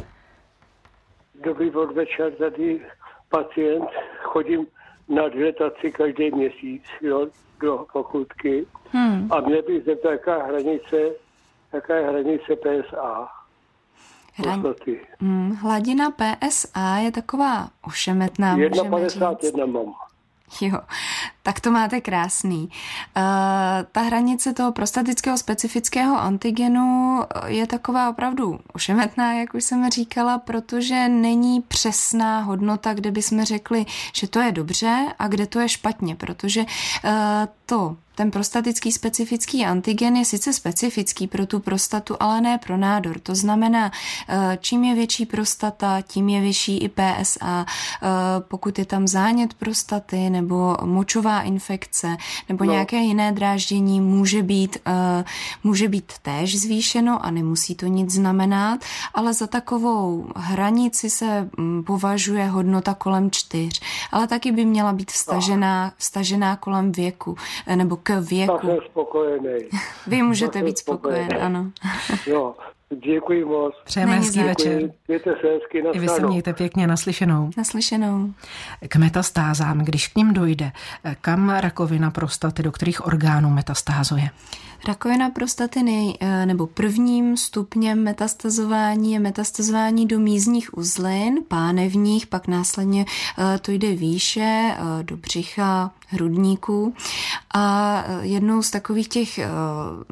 Dobrý 1.44 1.72
podvečer, 1.72 2.32
tady 2.32 2.82
pacient. 3.30 3.90
Chodím 4.24 4.68
na 5.10 5.30
diletaci 5.30 5.92
každý 5.92 6.32
měsíc 6.32 6.84
jo, 7.02 7.28
do 7.60 7.86
fakultky. 7.92 8.66
Hmm. 8.92 9.28
A 9.32 9.40
mě 9.40 9.62
by 9.62 9.82
zeptat, 9.82 10.12
jaká 10.12 10.44
hranice, 10.44 10.98
jaká 11.74 11.96
je 11.96 12.08
hranice 12.08 12.56
PSA. 12.56 13.41
Hran... 14.42 14.64
Hmm, 15.20 15.56
hladina 15.56 16.12
PSA 16.12 16.98
je 16.98 17.12
taková 17.12 17.70
ošemetná. 17.82 18.58
1,51 18.58 19.72
mám. 19.72 19.94
Jo, 20.62 20.80
tak 21.44 21.60
to 21.60 21.72
máte 21.72 22.02
krásný. 22.02 22.64
Uh, 22.64 23.24
ta 23.92 24.02
hranice 24.02 24.54
toho 24.54 24.72
prostatického 24.72 25.38
specifického 25.38 26.20
antigenu 26.20 27.20
je 27.46 27.68
taková 27.68 28.10
opravdu 28.10 28.60
ošemetná, 28.74 29.34
jak 29.34 29.54
už 29.54 29.64
jsem 29.64 29.90
říkala, 29.90 30.38
protože 30.38 31.10
není 31.10 31.62
přesná 31.62 32.42
hodnota, 32.42 32.94
kde 32.94 33.12
bychom 33.12 33.44
řekli, 33.46 33.86
že 34.14 34.28
to 34.28 34.40
je 34.40 34.52
dobře 34.52 35.06
a 35.20 35.28
kde 35.28 35.48
to 35.48 35.60
je 35.60 35.70
špatně, 35.70 36.16
protože 36.16 36.62
uh, 36.62 37.12
to 37.66 37.96
ten 38.22 38.32
prostatický 38.32 38.92
specifický 38.92 39.66
antigen 39.66 40.16
je 40.16 40.26
sice 40.26 40.54
specifický 40.54 41.28
pro 41.28 41.46
tu 41.46 41.60
prostatu, 41.60 42.16
ale 42.20 42.42
ne 42.42 42.58
pro 42.58 42.78
nádor. 42.78 43.20
To 43.20 43.36
znamená, 43.36 43.92
eh, 44.30 44.58
čím 44.62 44.84
je 44.84 44.96
větší 44.96 45.26
prostata, 45.26 46.02
tím 46.02 46.30
je 46.30 46.42
vyšší 46.42 46.78
i 46.78 46.90
PSA. 46.90 47.66
Eh, 47.66 48.08
pokud 48.40 48.80
je 48.80 48.86
tam 48.86 49.08
zánět 49.08 49.54
prostaty 49.54 50.30
nebo 50.30 50.78
močová 50.86 51.42
infekce 51.42 52.18
nebo 52.50 52.66
no. 52.66 52.72
nějaké 52.72 52.98
jiné 52.98 53.32
dráždění, 53.32 54.02
může 54.02 54.44
být, 54.44 54.78
eh, 54.86 55.26
může 55.64 55.88
být 55.88 56.14
též 56.22 56.60
zvýšeno 56.60 57.26
a 57.26 57.32
nemusí 57.32 57.76
to 57.76 57.86
nic 57.86 58.14
znamenat, 58.14 58.86
ale 59.14 59.34
za 59.34 59.48
takovou 59.48 60.30
hranici 60.36 61.10
se 61.10 61.50
mm, 61.58 61.84
považuje 61.84 62.48
hodnota 62.48 62.94
kolem 62.94 63.32
čtyř, 63.32 63.82
ale 64.12 64.28
taky 64.28 64.52
by 64.52 64.66
měla 64.66 64.94
být 64.94 65.12
vstažená, 65.12 65.94
vstažená 65.98 66.56
kolem 66.56 66.92
věku 66.92 67.36
nebo 67.76 67.98
k 67.98 68.11
věku. 68.20 68.54
Tak 68.54 68.62
jsem 68.62 68.78
spokojený. 68.92 69.60
Vy 70.08 70.22
můžete 70.22 70.54
tak 70.54 70.64
být 70.64 70.78
spokojen, 70.78 71.26
spokojený. 71.26 71.46
ano. 71.46 71.72
jo, 72.28 72.56
děkuji 72.90 73.46
moc. 73.46 73.74
Přejeme 73.84 74.16
hezký 74.16 74.44
večer. 74.44 74.82
Mějte 75.08 75.36
se 75.42 75.48
hezky, 75.48 75.84
I 75.94 76.00
vy 76.00 76.08
se 76.08 76.28
mějte 76.28 76.54
pěkně 76.54 76.88
naslyšenou. 76.88 77.50
Naslyšenou. 77.58 78.34
K 78.88 78.96
metastázám, 78.96 79.80
když 79.80 80.08
k 80.08 80.16
ním 80.16 80.34
dojde, 80.34 80.72
kam 81.22 81.50
rakovina 81.50 82.12
prostaty, 82.12 82.64
do 82.64 82.72
kterých 82.72 83.06
orgánů 83.06 83.50
metastázuje? 83.50 84.30
Rakovina 84.88 85.30
prostaty 85.30 85.84
nej, 85.84 86.18
eh, 86.20 86.46
nebo 86.46 86.68
prvním 86.68 87.38
stupněm 87.38 88.04
metastazování 88.04 89.14
je 89.14 89.20
metastazování 89.20 90.08
do 90.08 90.20
mízních 90.20 90.78
uzlin, 90.78 91.40
pánevních, 91.48 92.28
pak 92.28 92.48
následně 92.48 93.06
eh, 93.38 93.60
to 93.60 93.72
jde 93.72 93.96
výše, 93.96 94.76
eh, 94.76 95.04
do 95.04 95.18
břicha, 95.18 95.92
hrudníku. 96.12 96.96
A 97.54 98.04
jednou 98.22 98.62
z 98.62 98.72
takových 98.72 99.10
těch 99.10 99.40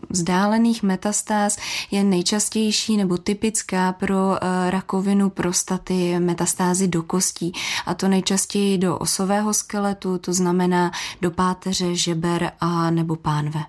vzdálených 0.10 0.84
metastáz 0.84 1.58
je 1.92 2.04
nejčastější 2.04 2.98
nebo 2.98 3.18
typická 3.18 3.94
pro 3.94 4.38
rakovinu 4.70 5.30
prostaty 5.30 6.20
metastázy 6.20 6.88
do 6.88 7.04
kostí. 7.04 7.52
A 7.86 7.94
to 7.94 8.08
nejčastěji 8.08 8.78
do 8.78 8.98
osového 8.98 9.54
skeletu, 9.54 10.18
to 10.18 10.34
znamená 10.34 10.92
do 11.22 11.32
páteře, 11.32 11.96
žeber 11.96 12.52
a 12.60 12.92
nebo 12.92 13.16
pánve. 13.16 13.60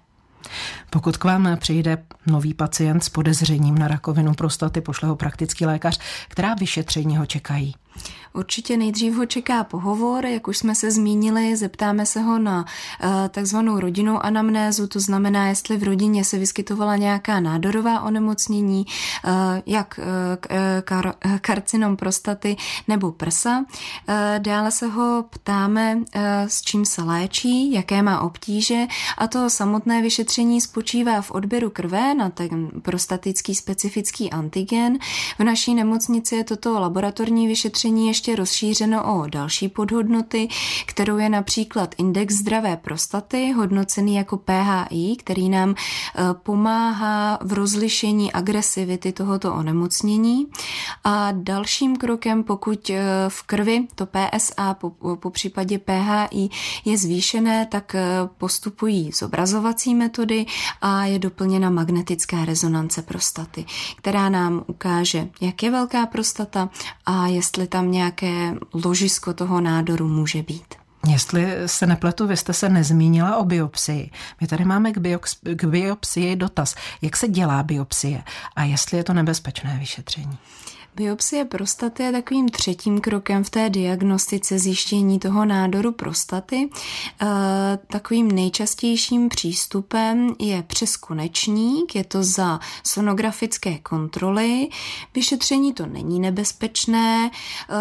Pokud 0.90 1.16
k 1.16 1.24
vám 1.24 1.48
přijde 1.56 2.04
nový 2.26 2.54
pacient 2.54 3.04
s 3.04 3.08
podezřením 3.08 3.78
na 3.78 3.88
rakovinu 3.88 4.34
prostaty, 4.34 4.80
pošle 4.80 5.08
ho 5.08 5.16
praktický 5.16 5.66
lékař, 5.66 6.00
která 6.28 6.54
vyšetření 6.54 7.16
ho 7.16 7.26
čekají? 7.26 7.74
Určitě 8.32 8.76
nejdřív 8.76 9.14
ho 9.14 9.26
čeká 9.26 9.64
pohovor, 9.64 10.26
jak 10.26 10.48
už 10.48 10.58
jsme 10.58 10.74
se 10.74 10.90
zmínili, 10.90 11.56
zeptáme 11.56 12.06
se 12.06 12.20
ho 12.20 12.38
na 12.38 12.64
eh, 13.00 13.28
takzvanou 13.28 13.80
rodinnou 13.80 14.18
anamnézu, 14.18 14.86
to 14.86 15.00
znamená, 15.00 15.48
jestli 15.48 15.76
v 15.76 15.82
rodině 15.82 16.24
se 16.24 16.38
vyskytovala 16.38 16.96
nějaká 16.96 17.40
nádorová 17.40 18.00
onemocnění, 18.00 18.86
eh, 19.24 19.62
jak 19.66 20.00
eh, 20.02 20.82
kar, 20.82 21.14
karcinom 21.40 21.96
prostaty 21.96 22.56
nebo 22.88 23.12
prsa. 23.12 23.64
Dále 24.38 24.70
se 24.70 24.86
ho 24.86 25.24
ptáme, 25.30 25.98
s 26.46 26.62
čím 26.62 26.84
se 26.84 27.02
léčí, 27.02 27.72
jaké 27.72 28.02
má 28.02 28.20
obtíže 28.20 28.86
a 29.18 29.26
to 29.26 29.50
samotné 29.50 30.02
vyšetření 30.02 30.60
spočívá 30.60 31.22
v 31.22 31.30
odběru 31.30 31.70
krve 31.70 32.14
na 32.14 32.30
ten 32.30 32.68
prostatický 32.82 33.54
specifický 33.54 34.30
antigen. 34.30 34.98
V 35.38 35.44
naší 35.44 35.74
nemocnici 35.74 36.36
je 36.36 36.44
toto 36.44 36.80
laboratorní 36.80 37.48
vyšetření 37.48 38.08
ještě 38.08 38.19
ještě 38.20 38.36
rozšířeno 38.36 39.14
o 39.14 39.26
další 39.26 39.68
podhodnoty, 39.68 40.48
kterou 40.86 41.16
je 41.18 41.28
například 41.28 41.94
index 41.98 42.34
zdravé 42.34 42.76
prostaty, 42.76 43.52
hodnocený 43.52 44.14
jako 44.14 44.36
PHI, 44.36 45.16
který 45.18 45.48
nám 45.48 45.70
e, 45.70 45.74
pomáhá 46.34 47.38
v 47.42 47.52
rozlišení 47.52 48.32
agresivity 48.32 49.12
tohoto 49.12 49.54
onemocnění. 49.54 50.46
A 51.04 51.32
dalším 51.32 51.96
krokem, 51.96 52.44
pokud 52.44 52.90
e, 52.90 53.02
v 53.28 53.42
krvi 53.42 53.86
to 53.94 54.06
PSA, 54.06 54.74
po, 54.74 54.90
po 55.16 55.30
případě 55.30 55.78
PHI 55.78 56.48
je 56.84 56.98
zvýšené, 56.98 57.66
tak 57.66 57.94
e, 57.94 58.04
postupují 58.38 59.10
zobrazovací 59.12 59.94
metody 59.94 60.46
a 60.82 61.04
je 61.04 61.18
doplněna 61.18 61.70
magnetická 61.70 62.44
rezonance 62.44 63.02
prostaty, 63.02 63.64
která 63.96 64.28
nám 64.28 64.64
ukáže, 64.66 65.28
jak 65.40 65.62
je 65.62 65.70
velká 65.70 66.06
prostata 66.06 66.68
a 67.06 67.26
jestli 67.26 67.66
tam 67.66 67.90
nějak 67.90 68.09
nějaké 68.10 68.54
ložisko 68.84 69.34
toho 69.34 69.60
nádoru 69.60 70.08
může 70.08 70.42
být. 70.42 70.74
Jestli 71.08 71.46
se 71.66 71.86
nepletu, 71.86 72.26
vy 72.26 72.36
jste 72.36 72.52
se 72.52 72.68
nezmínila 72.68 73.36
o 73.36 73.44
biopsii. 73.44 74.10
My 74.40 74.46
tady 74.46 74.64
máme 74.64 74.92
k, 74.92 74.96
biops- 74.96 75.56
k 75.56 75.64
biopsii 75.64 76.36
dotaz. 76.36 76.74
Jak 77.02 77.16
se 77.16 77.28
dělá 77.28 77.62
biopsie 77.62 78.22
a 78.56 78.64
jestli 78.64 78.96
je 78.96 79.04
to 79.04 79.12
nebezpečné 79.12 79.76
vyšetření? 79.80 80.38
Biopsie 80.96 81.44
prostaty 81.44 82.02
je 82.02 82.12
takovým 82.12 82.48
třetím 82.48 83.00
krokem 83.00 83.44
v 83.44 83.50
té 83.50 83.70
diagnostice 83.70 84.58
zjištění 84.58 85.18
toho 85.18 85.44
nádoru 85.44 85.92
prostaty. 85.92 86.70
Eh, 87.22 87.26
takovým 87.86 88.30
nejčastějším 88.30 89.28
přístupem 89.28 90.34
je 90.38 90.62
přes 90.62 90.96
konečník, 90.96 91.94
je 91.94 92.04
to 92.04 92.22
za 92.22 92.60
sonografické 92.84 93.78
kontroly. 93.78 94.68
Vyšetření 95.14 95.72
to 95.72 95.86
není 95.86 96.20
nebezpečné. 96.20 97.30
Eh, 97.30 97.74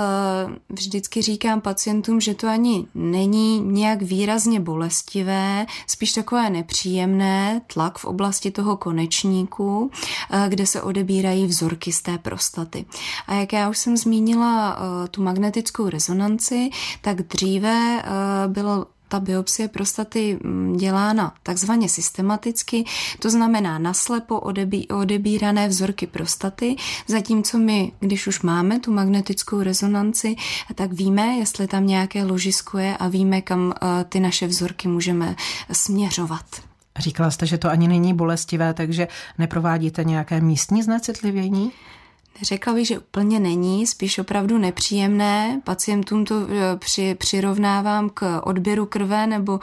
vždycky 0.70 1.22
říkám 1.22 1.62
pacientům, 1.62 2.22
že 2.22 2.34
to 2.34 2.48
ani 2.48 2.86
není 2.96 3.60
nějak 3.60 4.02
výrazně 4.02 4.60
bolestivé, 4.60 5.66
spíš 5.88 6.12
takové 6.12 6.50
nepříjemné, 6.50 7.62
tlak 7.74 7.98
v 7.98 8.06
oblasti 8.06 8.52
toho 8.52 8.78
konečníku, 8.78 9.92
eh, 10.32 10.46
kde 10.50 10.66
se 10.66 10.82
odebírají 10.82 11.46
vzorky 11.46 11.92
z 11.92 12.02
té 12.02 12.18
prostaty. 12.18 12.86
A 13.28 13.34
jak 13.34 13.54
já 13.54 13.70
už 13.70 13.78
jsem 13.78 13.98
zmínila 13.98 14.80
eh, 14.80 15.08
tu 15.08 15.24
magnetickou 15.24 15.90
rezonanci, 15.90 16.70
tak 17.02 17.22
dříve 17.22 18.04
eh, 18.04 18.48
bylo 18.48 18.86
ta 19.10 19.20
biopsie 19.20 19.68
prostaty 19.68 20.40
mm, 20.44 20.78
dělána 20.78 21.34
takzvaně 21.44 21.90
systematicky, 21.90 22.86
to 23.20 23.30
znamená 23.30 23.80
naslepo 23.80 24.40
odebí, 24.40 24.88
odebírané 24.88 25.68
vzorky 25.68 26.08
prostaty, 26.08 26.76
zatímco 27.08 27.58
my, 27.58 27.92
když 28.00 28.28
už 28.28 28.42
máme 28.42 28.80
tu 28.80 28.94
magnetickou 28.94 29.62
rezonanci, 29.62 30.36
tak 30.76 30.94
víme, 30.94 31.26
jestli 31.28 31.68
tam 31.68 31.88
nějaké 31.88 32.24
ložisko 32.24 32.78
je 32.78 32.98
a 32.98 33.08
víme, 33.08 33.42
kam 33.42 33.74
eh, 33.74 34.04
ty 34.04 34.20
naše 34.20 34.48
vzorky 34.48 34.88
můžeme 34.88 35.36
směřovat. 35.72 36.46
Říkala 37.00 37.32
jste, 37.32 37.46
že 37.46 37.58
to 37.58 37.70
ani 37.70 37.88
není 37.88 38.14
bolestivé, 38.14 38.74
takže 38.74 39.08
neprovádíte 39.38 40.04
nějaké 40.04 40.42
místní 40.42 40.84
znecitlivění? 40.84 41.72
Řekla 42.42 42.74
bych, 42.74 42.88
že 42.88 43.00
úplně 43.00 43.40
není, 43.40 43.88
spíš 43.88 44.20
opravdu 44.20 44.58
nepříjemné. 44.58 45.62
Pacientům 45.64 46.26
to 46.26 46.36
eh, 46.50 46.78
při, 46.78 47.16
přirovnávám 47.16 48.10
k 48.10 48.42
odběru 48.44 48.86
krve 48.86 49.28
nebo 49.28 49.54
uh, 49.54 49.60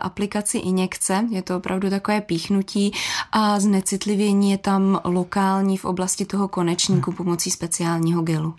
aplikaci 0.00 0.58
injekce. 0.58 1.26
Je 1.30 1.42
to 1.42 1.56
opravdu 1.56 1.90
takové 1.90 2.20
píchnutí 2.20 2.92
a 3.32 3.60
znecitlivění 3.60 4.50
je 4.50 4.58
tam 4.58 5.00
lokální 5.04 5.76
v 5.76 5.84
oblasti 5.84 6.24
toho 6.24 6.48
konečníku 6.48 7.12
pomocí 7.12 7.50
speciálního 7.50 8.22
gelu. 8.22 8.54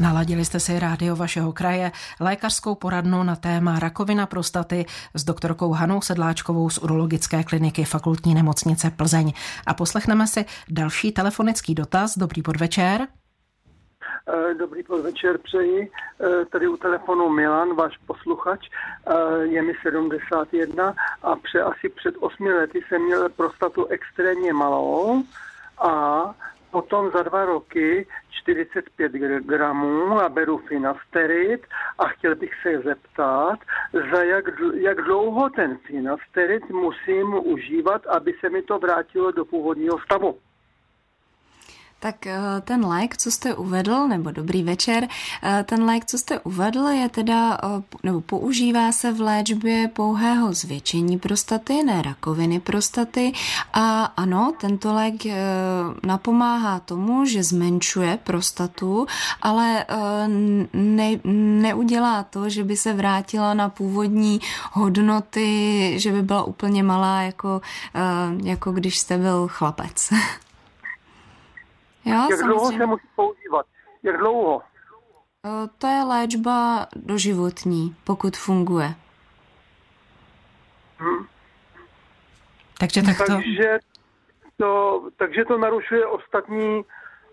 Naladili 0.00 0.44
jste 0.44 0.60
si 0.60 0.78
rádio 0.78 1.16
vašeho 1.16 1.52
kraje, 1.52 1.92
lékařskou 2.20 2.74
poradnu 2.74 3.22
na 3.22 3.36
téma 3.36 3.78
rakovina 3.78 4.26
prostaty 4.26 4.86
s 5.14 5.24
doktorkou 5.24 5.72
Hanou 5.72 6.00
Sedláčkovou 6.00 6.70
z 6.70 6.78
urologické 6.78 7.44
kliniky 7.44 7.84
fakultní 7.84 8.34
nemocnice 8.34 8.90
Plzeň. 8.90 9.32
A 9.66 9.74
poslechneme 9.74 10.26
si 10.26 10.44
další 10.68 11.12
telefonický 11.12 11.74
dotaz. 11.74 12.18
Dobrý 12.18 12.42
podvečer. 12.42 13.00
Eh, 14.28 14.54
dobrý 14.54 14.82
podvečer 14.82 15.38
přeji. 15.38 15.90
Eh, 16.20 16.44
tady 16.44 16.68
u 16.68 16.76
telefonu 16.76 17.28
Milan, 17.28 17.74
váš 17.74 17.96
posluchač. 18.06 18.60
Eh, 19.06 19.38
je 19.38 19.62
mi 19.62 19.72
71 19.82 20.94
a 21.22 21.36
pře, 21.36 21.62
asi 21.62 21.88
před 21.88 22.14
8 22.20 22.46
lety 22.46 22.80
jsem 22.88 23.02
měl 23.02 23.28
prostatu 23.28 23.86
extrémně 23.86 24.52
malou 24.52 25.22
a 25.78 26.34
potom 26.74 27.10
za 27.14 27.22
dva 27.22 27.44
roky 27.44 28.06
45 28.30 29.12
gramů 29.46 30.20
a 30.20 30.28
beru 30.28 30.58
finasterid 30.58 31.66
a 31.98 32.04
chtěl 32.08 32.34
bych 32.34 32.50
se 32.62 32.78
zeptat, 32.78 33.58
za 33.92 34.22
jak, 34.22 34.44
jak 34.74 34.98
dlouho 35.00 35.50
ten 35.50 35.78
finasterid 35.86 36.70
musím 36.70 37.46
užívat, 37.46 38.06
aby 38.06 38.34
se 38.40 38.50
mi 38.50 38.62
to 38.62 38.78
vrátilo 38.78 39.30
do 39.30 39.44
původního 39.44 39.98
stavu. 39.98 40.38
Tak 42.04 42.26
eh, 42.26 42.38
ten 42.64 42.86
lék, 42.86 43.16
co 43.16 43.30
jste 43.30 43.54
uvedl, 43.54 44.08
nebo 44.08 44.30
dobrý 44.30 44.62
večer, 44.62 45.08
eh, 45.42 45.64
ten 45.68 45.84
lék, 45.84 46.04
co 46.04 46.18
jste 46.18 46.40
uvedl, 46.40 46.86
je 46.88 47.08
teda, 47.08 47.58
eh, 47.62 47.82
nebo 48.02 48.20
používá 48.20 48.92
se 48.92 49.12
v 49.12 49.20
léčbě 49.20 49.88
pouhého 49.88 50.52
zvětšení 50.52 51.18
prostaty, 51.18 51.82
ne 51.82 52.02
rakoviny 52.02 52.60
prostaty. 52.60 53.32
A 53.72 54.04
ano, 54.04 54.52
tento 54.60 54.94
lék 54.94 55.14
napomáhá 56.06 56.80
tomu, 56.80 57.24
že 57.24 57.42
zmenšuje 57.42 58.18
prostatu, 58.24 59.06
ale 59.42 59.86
ne, 60.72 61.10
neudělá 61.60 62.22
to, 62.22 62.48
že 62.48 62.64
by 62.64 62.76
se 62.76 62.92
vrátila 62.92 63.54
na 63.54 63.68
původní 63.68 64.40
hodnoty, 64.72 65.94
že 65.96 66.12
by 66.12 66.22
byla 66.22 66.42
úplně 66.44 66.82
malá, 66.82 67.22
jako, 67.22 67.60
jako 68.42 68.72
když 68.72 68.98
jste 68.98 69.18
byl 69.18 69.48
chlapec. 69.48 70.12
Jo, 72.04 72.14
Jak 72.14 72.22
samozřejmě. 72.22 72.46
dlouho 72.46 72.72
se 72.72 72.86
musí 72.86 73.06
používat? 73.16 73.66
Jak 74.02 74.16
dlouho? 74.16 74.62
To 75.78 75.86
je 75.86 76.02
léčba 76.02 76.86
doživotní, 76.96 77.96
pokud 78.04 78.36
funguje. 78.36 78.94
Hmm. 80.98 81.26
Takže 82.78 83.02
tak 83.02 83.16
to... 83.16 83.24
Takže 83.34 83.78
to, 84.56 85.02
takže 85.16 85.44
to 85.44 85.58
narušuje 85.58 86.06
ostatní, 86.06 86.82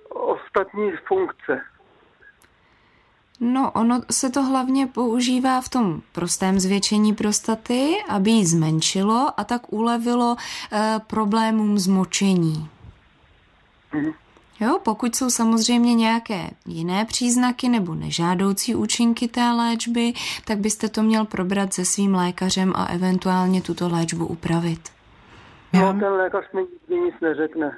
ostatní 0.10 0.92
funkce. 1.08 1.62
No, 3.40 3.72
ono 3.72 4.02
se 4.12 4.30
to 4.30 4.44
hlavně 4.44 4.88
používá 4.88 5.62
v 5.62 5.70
tom 5.70 6.02
prostém 6.12 6.60
zvětšení 6.60 7.14
prostaty, 7.14 7.98
aby 8.10 8.32
ji 8.32 8.46
zmenšilo 8.46 9.28
a 9.38 9.44
tak 9.44 9.74
ulevilo 9.74 10.36
e, 10.72 11.00
problémům 11.08 11.78
z 11.78 11.88
močení. 11.88 12.70
Hmm. 13.92 14.14
Jo, 14.62 14.80
pokud 14.84 15.16
jsou 15.16 15.30
samozřejmě 15.30 15.96
nějaké 15.96 16.50
jiné 16.66 17.06
příznaky 17.06 17.70
nebo 17.70 17.96
nežádoucí 17.96 18.76
účinky 18.76 19.28
té 19.28 19.52
léčby, 19.52 20.14
tak 20.46 20.58
byste 20.58 20.90
to 20.90 21.04
měl 21.04 21.26
probrat 21.26 21.74
se 21.74 21.86
svým 21.86 22.16
lékařem 22.16 22.74
a 22.76 22.86
eventuálně 22.86 23.62
tuto 23.62 23.90
léčbu 23.90 24.26
upravit. 24.26 24.80
No, 25.74 25.94
ten 26.00 26.14
lékař 26.14 26.46
mi 26.54 26.62
nic 26.96 27.16
neřekne. 27.22 27.78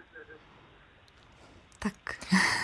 Tak. 1.80 1.94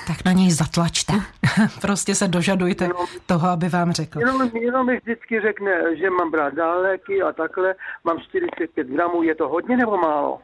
tak 0.08 0.26
na 0.26 0.32
něj 0.32 0.52
zatlačte. 0.52 1.14
prostě 1.82 2.16
se 2.16 2.28
dožadujte 2.28 2.84
jenom, 2.84 3.06
toho, 3.26 3.48
aby 3.48 3.70
vám 3.70 3.92
řekl. 3.92 4.20
Jenom, 4.20 4.52
jenom 4.54 4.86
mi 4.86 4.98
vždycky 4.98 5.42
řekne, 5.42 5.96
že 5.96 6.10
mám 6.10 6.32
brát 6.32 6.54
dáleky 6.54 7.22
a 7.22 7.32
takhle, 7.32 7.76
mám 8.04 8.20
45 8.20 8.88
gramů, 8.88 9.24
je 9.24 9.36
to 9.36 9.48
hodně 9.48 9.78
nebo 9.78 9.98
málo? 9.98 10.42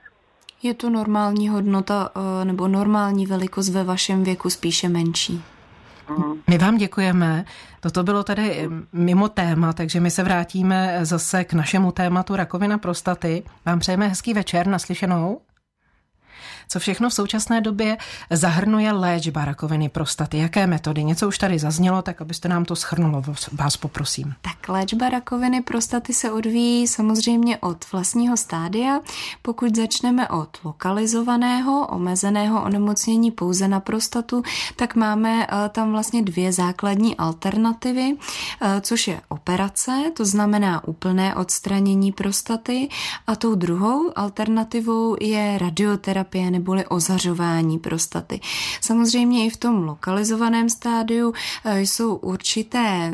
Je 0.63 0.73
to 0.73 0.89
normální 0.89 1.49
hodnota 1.49 2.09
eh, 2.15 2.45
nebo 2.45 2.67
normální 2.67 3.25
velikost 3.25 3.69
ve 3.69 3.83
vašem 3.83 4.23
věku, 4.23 4.49
spíše 4.49 4.89
menší. 4.89 5.43
My 6.47 6.57
vám 6.57 6.77
děkujeme. 6.77 7.45
Toto 7.79 8.03
bylo 8.03 8.23
tady 8.23 8.69
mimo 8.93 9.29
téma, 9.29 9.73
takže 9.73 9.99
my 9.99 10.11
se 10.11 10.23
vrátíme 10.23 10.99
zase 11.01 11.43
k 11.43 11.53
našemu 11.53 11.91
tématu 11.91 12.35
rakovina 12.35 12.77
prostaty. 12.77 13.43
Vám 13.65 13.79
přejeme 13.79 14.07
hezký 14.07 14.33
večer, 14.33 14.67
naslyšenou 14.67 15.41
co 16.67 16.79
všechno 16.79 17.09
v 17.09 17.13
současné 17.13 17.61
době 17.61 17.97
zahrnuje 18.29 18.91
léčba 18.91 19.45
rakoviny 19.45 19.89
prostaty, 19.89 20.37
jaké 20.37 20.67
metody. 20.67 21.03
Něco 21.03 21.27
už 21.27 21.37
tady 21.37 21.59
zaznělo, 21.59 22.01
tak 22.01 22.21
abyste 22.21 22.49
nám 22.49 22.65
to 22.65 22.75
schrnulo, 22.75 23.23
vás 23.51 23.77
poprosím. 23.77 24.33
Tak 24.41 24.69
léčba 24.69 25.09
rakoviny 25.09 25.61
prostaty 25.61 26.13
se 26.13 26.31
odvíjí 26.31 26.87
samozřejmě 26.87 27.57
od 27.57 27.91
vlastního 27.91 28.37
stádia. 28.37 28.99
Pokud 29.41 29.75
začneme 29.75 30.27
od 30.27 30.57
lokalizovaného, 30.63 31.87
omezeného 31.87 32.63
onemocnění 32.63 33.31
pouze 33.31 33.67
na 33.67 33.79
prostatu, 33.79 34.43
tak 34.75 34.95
máme 34.95 35.47
eh, 35.49 35.69
tam 35.69 35.91
vlastně 35.91 36.23
dvě 36.23 36.53
základní 36.53 37.17
alternativy, 37.17 38.17
eh, 38.61 38.81
což 38.81 39.07
je 39.07 39.21
operace, 39.29 40.11
to 40.13 40.25
znamená 40.25 40.87
úplné 40.87 41.35
odstranění 41.35 42.11
prostaty 42.11 42.89
a 43.27 43.35
tou 43.35 43.55
druhou 43.55 44.11
alternativou 44.15 45.15
je 45.21 45.57
radioterapie 45.57 46.51
neboli 46.55 46.85
ozařování 46.87 47.79
prostaty. 47.79 48.39
Samozřejmě 48.81 49.45
i 49.45 49.49
v 49.49 49.57
tom 49.57 49.83
lokalizovaném 49.83 50.69
stádiu 50.69 51.33
eh, 51.65 51.81
jsou 51.81 52.15
určité 52.15 53.13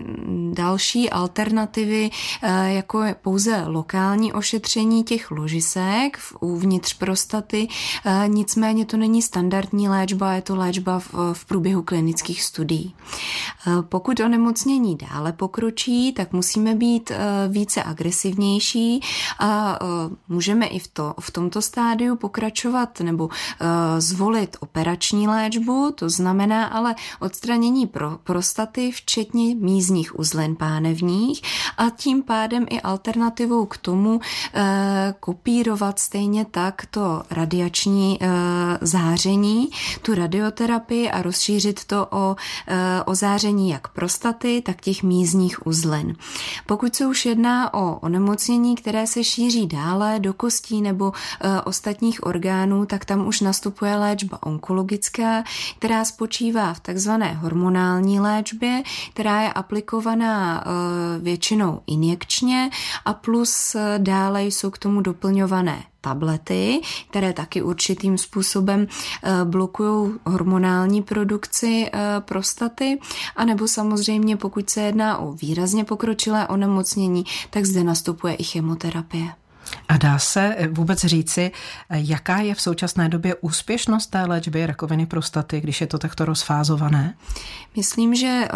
další 0.53 1.09
alternativy, 1.09 2.09
eh, 2.41 2.73
jako 2.73 3.01
je 3.01 3.15
pouze 3.15 3.63
lokální 3.65 4.33
ošetření 4.33 5.03
těch 5.03 5.31
ložisek 5.31 6.19
uvnitř 6.39 6.93
prostaty, 6.93 7.67
eh, 8.05 8.27
nicméně 8.27 8.85
to 8.85 8.97
není 8.97 9.21
standardní 9.21 9.89
léčba, 9.89 10.33
je 10.33 10.41
to 10.41 10.55
léčba 10.55 10.99
v, 10.99 11.13
v 11.33 11.45
průběhu 11.45 11.81
klinických 11.81 12.43
studií. 12.43 12.95
Pokud 13.81 14.19
onemocnění 14.19 14.97
dále 14.97 15.33
pokročí, 15.33 16.13
tak 16.13 16.33
musíme 16.33 16.75
být 16.75 17.11
více 17.47 17.83
agresivnější 17.83 19.01
a 19.39 19.79
můžeme 20.27 20.65
i 20.65 20.79
v, 20.79 20.87
to, 20.87 21.13
v 21.19 21.31
tomto 21.31 21.61
stádiu 21.61 22.15
pokračovat 22.15 22.99
nebo 22.99 23.29
zvolit 23.97 24.57
operační 24.59 25.27
léčbu, 25.27 25.91
to 25.95 26.09
znamená 26.09 26.65
ale 26.65 26.95
odstranění 27.19 27.87
pro, 27.87 28.17
prostaty, 28.23 28.91
včetně 28.91 29.55
mízních 29.55 30.19
uzlin 30.19 30.55
pánevních 30.55 31.41
a 31.77 31.89
tím 31.89 32.23
pádem 32.23 32.65
i 32.69 32.81
alternativou 32.81 33.65
k 33.65 33.77
tomu 33.77 34.19
kopírovat 35.19 35.99
stejně 35.99 36.45
tak 36.45 36.85
to 36.85 37.23
radiační 37.29 38.19
záření, 38.81 39.69
tu 40.01 40.15
radioterapii 40.15 41.11
a 41.11 41.21
rozšířit 41.21 41.85
to 41.85 42.07
o, 42.11 42.35
o 43.05 43.15
záření 43.15 43.69
jak 43.69 43.87
prostaty, 43.87 44.61
tak 44.65 44.81
těch 44.81 45.03
mízních 45.03 45.67
uzlin. 45.67 46.15
Pokud 46.65 46.95
se 46.95 47.05
už 47.05 47.25
jedná 47.25 47.73
o 47.73 47.99
onemocnění, 47.99 48.75
které 48.75 49.07
se 49.07 49.23
šíří 49.23 49.67
dále 49.67 50.19
do 50.19 50.33
kostí 50.33 50.81
nebo 50.81 51.11
ostatních 51.65 52.25
orgánů, 52.25 52.85
tak 52.85 53.05
tam 53.05 53.20
už 53.27 53.41
nastupuje 53.41 53.95
léčba 53.95 54.43
onkologická, 54.43 55.43
která 55.79 56.05
spočívá 56.05 56.73
v 56.73 56.79
takzvané 56.79 57.33
hormonální 57.33 58.19
léčbě, 58.19 58.83
která 59.13 59.41
je 59.41 59.53
aplikovaná 59.53 60.63
e, 60.63 61.19
většinou 61.19 61.81
injekčně 61.87 62.69
a 63.05 63.13
plus 63.13 63.75
e, 63.75 63.95
dále 63.97 64.43
jsou 64.43 64.69
k 64.69 64.77
tomu 64.77 65.01
doplňované 65.01 65.83
tablety, 66.01 66.81
které 67.09 67.33
taky 67.33 67.61
určitým 67.61 68.17
způsobem 68.17 68.87
eh, 69.23 69.45
blokují 69.45 70.11
hormonální 70.25 71.01
produkci 71.01 71.91
prostaty, 72.19 72.99
anebo 73.35 73.67
samozřejmě 73.67 74.37
pokud 74.37 74.69
se 74.69 74.81
jedná 74.81 75.17
o 75.17 75.31
výrazně 75.31 75.83
pokročilé 75.83 76.47
onemocnění, 76.47 77.23
tak 77.49 77.65
zde 77.65 77.83
nastupuje 77.83 78.33
i 78.35 78.43
chemoterapie. 78.43 79.40
A 79.87 79.97
dá 79.97 80.19
se 80.19 80.55
vůbec 80.71 81.05
říci, 81.05 81.51
jaká 81.89 82.37
je 82.37 82.55
v 82.55 82.61
současné 82.61 83.09
době 83.09 83.35
úspěšnost 83.35 84.07
té 84.07 84.25
léčby 84.25 84.65
rakoviny 84.65 85.05
prostaty, 85.05 85.61
když 85.61 85.81
je 85.81 85.87
to 85.87 85.97
takto 85.97 86.25
rozfázované? 86.25 87.15
Myslím, 87.75 88.15
že 88.15 88.27
eh, 88.27 88.51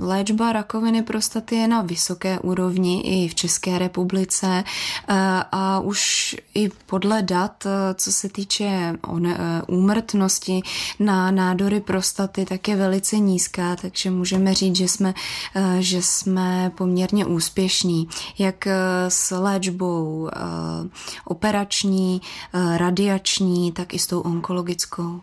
léčba 0.00 0.52
rakoviny 0.52 1.02
prostaty 1.02 1.56
je 1.56 1.68
na 1.68 1.82
vysoké 1.82 2.38
úrovni 2.38 3.00
i 3.00 3.28
v 3.28 3.34
České 3.34 3.78
republice 3.78 4.64
eh, 4.64 5.14
a 5.52 5.80
už 5.80 6.36
i 6.54 6.68
podle 6.86 7.22
dat, 7.22 7.66
eh, 7.66 7.94
co 7.94 8.12
se 8.12 8.28
týče 8.28 8.94
úmrtnosti 9.66 10.62
na 11.00 11.30
nádory 11.30 11.80
prostaty, 11.80 12.44
tak 12.44 12.68
je 12.68 12.76
velice 12.76 13.18
nízká, 13.18 13.76
takže 13.76 14.10
můžeme 14.10 14.54
říct, 14.54 14.76
že 14.76 14.88
jsme, 14.88 15.14
že 15.78 16.02
jsme 16.02 16.72
poměrně 16.74 17.26
úspěšní, 17.26 18.08
jak 18.38 18.66
s 19.08 19.30
léčbou 19.38 20.30
operační, 21.24 22.20
radiační, 22.76 23.72
tak 23.72 23.94
i 23.94 23.98
s 23.98 24.06
tou 24.06 24.20
onkologickou. 24.20 25.20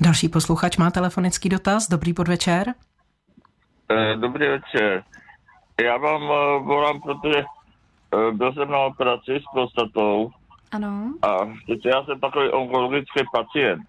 Další 0.00 0.28
posluchač 0.28 0.76
má 0.76 0.90
telefonický 0.90 1.48
dotaz. 1.48 1.88
Dobrý 1.88 2.14
podvečer. 2.14 2.74
Eh, 3.90 4.16
dobrý 4.16 4.48
večer. 4.48 5.04
Já 5.84 5.96
vám 5.96 6.20
volám, 6.64 7.00
protože 7.00 7.44
byl 8.32 8.52
jsem 8.52 8.70
na 8.70 8.78
operaci 8.78 9.40
s 9.40 9.52
prostatou. 9.52 10.30
Ano. 10.72 11.14
A 11.22 11.36
já 11.84 12.04
jsem 12.04 12.20
takový 12.20 12.48
onkologický 12.48 13.20
pacient. 13.32 13.86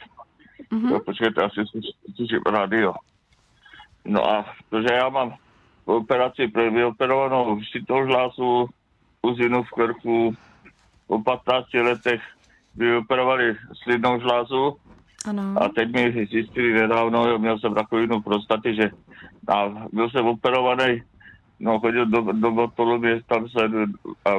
Uh-huh. 0.71 1.03
počkejte, 1.05 1.41
asi 1.43 1.61
slyším 2.15 2.41
radio. 2.51 2.93
No 4.05 4.29
a 4.29 4.45
protože 4.69 4.93
já 4.93 5.09
mám 5.09 5.33
operaci 5.85 6.47
pro 6.47 6.71
vyoperovanou 6.71 7.61
šitou 7.61 8.05
žlázu, 8.05 8.69
uzinu 9.21 9.63
v 9.63 9.69
krku, 9.69 10.35
po 11.09 11.17
15 11.17 11.73
letech 11.73 12.21
vyoperovali 12.77 13.57
slidnou 13.81 14.21
žlázu 14.21 14.77
ano. 15.25 15.55
A 15.57 15.69
teď 15.69 15.91
mi 15.91 16.25
zjistili 16.25 16.73
nedávno, 16.73 17.37
měl 17.37 17.59
jsem 17.59 17.73
rakovinu 17.73 18.21
prostaty, 18.21 18.75
že 18.75 18.91
a 19.47 19.69
byl 19.91 20.09
jsem 20.09 20.25
operovaný, 20.25 21.03
no 21.59 21.79
chodil 21.79 22.05
do, 22.05 22.21
do 22.21 22.51
doktoru, 22.51 23.01
tam 23.27 23.49
se 23.49 23.59
a, 24.25 24.29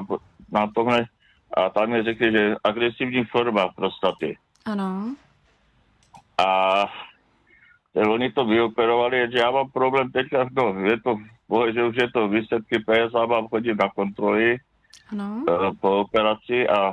na 0.53 0.67
tomhle 0.75 1.07
a 1.57 1.71
tam 1.71 1.91
mi 1.91 2.03
řekli, 2.03 2.33
že 2.33 2.57
agresivní 2.65 3.25
forma 3.25 3.69
prostaty. 3.69 4.39
Ano. 4.67 5.15
A 6.39 6.87
že 7.95 8.01
oni 8.01 8.33
to 8.33 8.45
vyoperovali, 8.45 9.29
že 9.33 9.39
já 9.39 9.51
mám 9.51 9.71
problém 9.71 10.11
teďka, 10.11 10.49
no, 10.57 10.81
je 10.81 11.01
to, 11.01 11.17
že 11.75 11.85
už 11.85 11.97
je 11.97 12.11
to 12.11 12.29
výsledky 12.29 12.79
PSA, 12.79 13.27
mám 13.27 13.49
chodit 13.49 13.75
na 13.75 13.91
kontroly 13.91 14.59
ano. 15.13 15.45
E, 15.49 15.75
po 15.81 16.01
operaci 16.01 16.69
a 16.69 16.93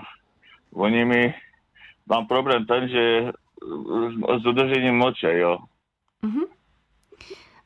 oni 0.73 1.05
mi, 1.05 1.33
mám 2.09 2.27
problém 2.27 2.65
ten, 2.65 2.89
že 2.89 3.31
s 4.39 4.45
udržením 4.45 4.95
moče, 4.97 5.37
jo. 5.37 5.57
Mm-hmm. 6.23 6.56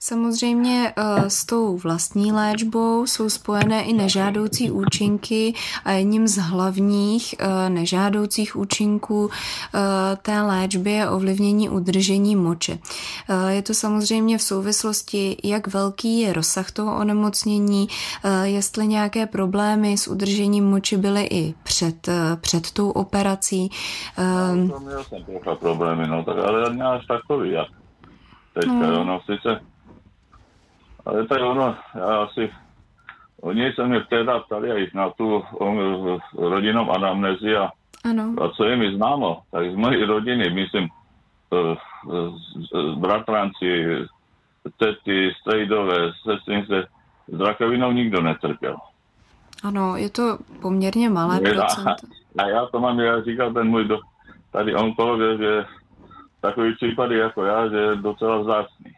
Samozřejmě 0.03 0.93
eh, 0.95 1.29
s 1.29 1.45
tou 1.45 1.77
vlastní 1.77 2.31
léčbou 2.31 3.05
jsou 3.05 3.29
spojené 3.29 3.83
i 3.83 3.93
nežádoucí 3.93 4.71
účinky 4.71 5.53
a 5.85 5.91
jedním 5.91 6.27
z 6.27 6.37
hlavních 6.37 7.35
eh, 7.39 7.69
nežádoucích 7.69 8.55
účinků 8.55 9.29
eh, 9.29 9.79
té 10.21 10.41
léčby 10.41 10.91
je 10.91 11.09
ovlivnění 11.09 11.69
udržení 11.69 12.35
moče. 12.35 12.77
Je 13.47 13.61
to 13.61 13.73
samozřejmě 13.73 14.37
v 14.37 14.41
souvislosti, 14.41 15.37
jak 15.43 15.67
velký 15.67 16.19
je 16.19 16.33
rozsah 16.33 16.71
toho 16.71 16.97
onemocnění, 16.97 17.87
jestli 18.43 18.87
nějaké 18.87 19.25
problémy 19.25 19.97
s 19.97 20.07
udržením 20.07 20.65
moči 20.65 20.97
byly 20.97 21.27
i 21.31 21.53
před, 21.63 22.09
před 22.41 22.71
tou 22.71 22.89
operací. 22.89 23.69
No, 24.55 24.69
to 24.69 24.79
měl 24.79 25.03
jsem 25.03 25.23
problémy, 25.59 26.07
no 26.07 26.23
tak 26.23 26.37
ale 26.37 26.85
až 26.85 27.05
takový, 27.05 27.51
jak 27.51 27.67
teďka, 28.53 28.73
no. 28.73 29.03
no, 29.03 29.21
sice 29.25 29.70
ale 31.05 31.27
tak 31.27 31.41
ono, 31.41 31.75
já 31.95 32.23
asi, 32.23 32.51
oni 33.41 33.73
se 33.73 33.87
mě 33.87 33.99
teda 34.09 34.39
ptali 34.39 34.83
i 34.83 34.91
na 34.93 35.09
tu 35.09 35.43
rodinou 36.37 36.91
anamnezi 36.91 37.55
a, 37.55 37.71
ano. 38.03 38.35
a 38.43 38.49
co 38.49 38.63
je 38.63 38.75
mi 38.75 38.95
známo, 38.95 39.41
tak 39.51 39.71
z 39.71 39.75
mojej 39.75 40.05
rodiny, 40.05 40.49
myslím, 40.49 40.89
bratranci, 42.95 43.85
tety, 44.77 45.33
strejdové, 45.41 46.11
sestrince, 46.23 46.87
s 47.27 47.39
rakovinou 47.39 47.91
nikdo 47.91 48.21
netrpěl. 48.21 48.77
Ano, 49.63 49.97
je 49.97 50.09
to 50.09 50.37
poměrně 50.61 51.09
malé 51.09 51.39
procento. 51.39 51.89
A, 52.39 52.43
a 52.43 52.47
já 52.47 52.65
to 52.65 52.79
mám, 52.79 52.99
já 52.99 53.21
říkal 53.21 53.53
ten 53.53 53.67
můj 53.67 53.85
do, 53.85 53.99
tady 54.51 54.75
onkolog, 54.75 55.39
že 55.39 55.65
takový 56.41 56.75
případy 56.75 57.17
jako 57.17 57.43
já, 57.43 57.67
že 57.67 57.77
je 57.77 57.95
docela 57.95 58.37
vzácný. 58.37 58.91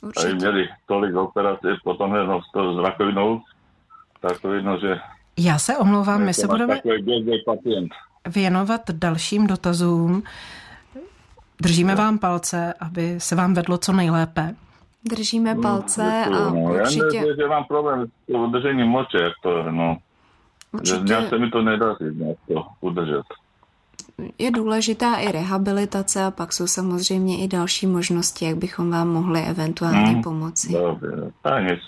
Určitě. 0.00 0.26
Tady 0.26 0.34
měli 0.34 0.68
tolik 0.86 1.14
operací, 1.14 1.66
potom 1.84 2.14
jenom 2.14 2.40
s 2.42 2.84
rakovinou, 2.84 3.40
tak 4.20 4.40
to 4.40 4.48
vidno, 4.48 4.78
že... 4.78 5.00
Já 5.38 5.58
se 5.58 5.76
omlouvám, 5.76 6.24
my 6.24 6.34
se 6.34 6.46
budeme 6.46 6.80
pacient. 7.46 7.92
věnovat 8.34 8.80
dalším 8.90 9.46
dotazům. 9.46 10.22
Držíme 11.62 11.94
vám 11.94 12.18
palce, 12.18 12.74
aby 12.80 13.20
se 13.20 13.34
vám 13.34 13.54
vedlo 13.54 13.78
co 13.78 13.92
nejlépe. 13.92 14.54
Držíme 15.04 15.54
palce 15.54 16.24
a 16.24 16.50
no, 16.50 16.62
určitě... 16.62 17.16
Já 17.16 17.36
že 17.36 17.48
mám 17.48 17.64
problém 17.64 18.06
s 18.06 18.34
udržením 18.34 18.86
moče, 18.86 19.18
jak 19.18 19.32
to, 19.42 19.70
no. 19.70 19.96
Určitě... 20.72 21.12
Já 21.12 21.28
se 21.28 21.38
mi 21.38 21.50
to 21.50 21.62
nedaří 21.62 22.04
nějak 22.12 22.38
to 22.48 22.66
udržet 22.80 23.22
je 24.38 24.50
důležitá 24.50 25.14
i 25.14 25.32
rehabilitace 25.32 26.24
a 26.24 26.30
pak 26.30 26.52
jsou 26.52 26.66
samozřejmě 26.66 27.44
i 27.44 27.48
další 27.48 27.86
možnosti, 27.86 28.44
jak 28.44 28.56
bychom 28.56 28.90
vám 28.90 29.08
mohli 29.08 29.40
eventuálně 29.42 29.98
hmm. 29.98 30.22
pomoci. 30.22 30.72
Dobře, 30.72 31.32
tak 31.42 31.62
nic. 31.62 31.80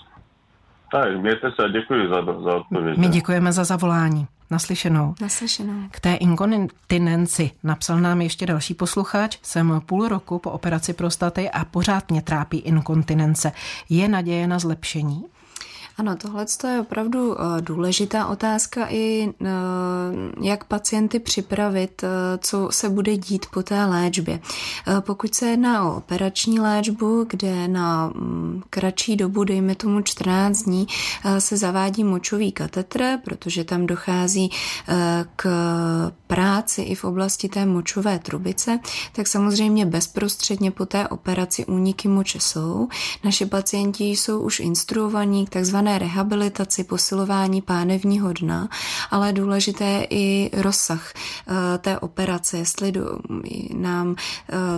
Tak, 0.93 1.21
mějte 1.21 1.51
se 1.57 1.65
a 1.65 1.69
děkuji 1.69 2.09
za, 2.09 2.43
za 2.43 2.57
odpověď. 2.57 2.99
My 2.99 3.09
děkujeme 3.09 3.53
za 3.53 3.65
zavolání. 3.65 4.27
Naslyšenou. 4.51 5.15
Naslyšenou. 5.21 5.89
K 5.91 6.01
té 6.01 6.15
inkontinenci 6.15 7.51
napsal 7.63 8.01
nám 8.01 8.21
ještě 8.21 8.47
další 8.47 8.75
posluchač. 8.75 9.39
Jsem 9.43 9.81
půl 9.87 10.09
roku 10.09 10.39
po 10.39 10.51
operaci 10.51 10.93
prostaty 10.93 11.51
a 11.51 11.65
pořád 11.65 12.11
mě 12.11 12.23
trápí 12.23 12.59
inkontinence. 12.59 13.53
Je 13.89 14.09
naděje 14.09 14.47
na 14.47 14.59
zlepšení? 14.59 15.25
Ano, 15.97 16.17
tohle 16.17 16.47
je 16.69 16.81
opravdu 16.81 17.37
eh, 17.41 17.61
důležitá 17.61 18.27
otázka 18.27 18.87
i 18.91 19.29
eh, 19.29 19.47
jak 20.41 20.65
pacienty 20.65 21.19
připravit, 21.19 22.05
eh, 22.05 22.09
co 22.39 22.69
se 22.73 22.89
bude 22.89 23.17
dít 23.17 23.47
po 23.53 23.63
té 23.63 23.85
léčbě. 23.85 24.41
Pokud 25.01 25.35
se 25.35 25.47
jedná 25.47 25.85
o 25.85 25.97
operační 25.97 26.61
léčbu, 26.61 27.27
kde 27.31 27.69
na 27.69 28.07
mm, 28.07 28.63
kratší 28.71 29.17
dobu, 29.17 29.45
dejme 29.45 29.75
tomu 29.75 30.03
14 30.03 30.63
dní, 30.63 30.87
se 31.39 31.57
zavádí 31.57 32.05
močový 32.05 32.53
katetr, 32.53 33.19
protože 33.25 33.65
tam 33.65 33.87
dochází 33.87 34.51
k 35.37 35.47
práci 36.27 36.83
i 36.83 36.95
v 36.95 37.05
oblasti 37.05 37.49
té 37.49 37.67
močové 37.67 38.19
trubice, 38.19 38.79
tak 39.13 39.27
samozřejmě 39.27 39.87
bezprostředně 39.87 40.71
po 40.71 40.87
té 40.87 41.09
operaci 41.09 41.67
úniky 41.67 42.09
moče 42.09 42.41
jsou. 42.41 42.89
Naše 43.25 43.47
pacienti 43.47 44.05
jsou 44.05 44.41
už 44.41 44.61
instruovaní 44.61 45.47
k 45.47 45.51
takzvané 45.51 45.82
takzvané 45.83 45.99
rehabilitaci, 45.99 46.85
posilování 46.85 47.63
pánevního 47.63 48.33
dna, 48.33 48.69
ale 49.11 49.33
důležité 49.33 49.85
je 49.85 50.07
i 50.11 50.51
rozsah 50.55 51.13
té 51.79 51.99
operace, 51.99 52.59
jestli 52.59 52.93
nám 53.75 54.17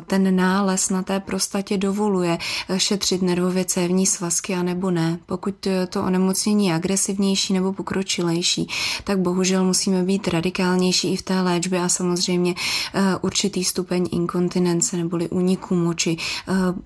ten 0.06 0.36
nález 0.36 0.90
na 0.90 1.02
té 1.02 1.20
prostatě 1.20 1.76
dovoluje 1.76 2.38
šetřit 2.76 3.22
nervově 3.22 3.64
cévní 3.64 4.06
svazky, 4.06 4.54
anebo 4.54 4.90
ne. 4.90 5.18
Pokud 5.26 5.66
to 5.88 6.02
onemocnění 6.02 6.66
je 6.66 6.74
agresivnější 6.74 7.52
nebo 7.52 7.72
pokročilejší, 7.72 8.68
tak 9.04 9.18
bohužel 9.18 9.64
musíme 9.64 10.02
být 10.02 10.28
radikálnější 10.28 11.12
i 11.12 11.16
v 11.16 11.22
té 11.22 11.40
léčbě 11.40 11.80
a 11.80 11.88
samozřejmě 11.88 12.54
určitý 13.20 13.64
stupeň 13.64 14.08
inkontinence 14.12 14.96
neboli 14.96 15.28
úniku 15.28 15.74
moči 15.74 16.16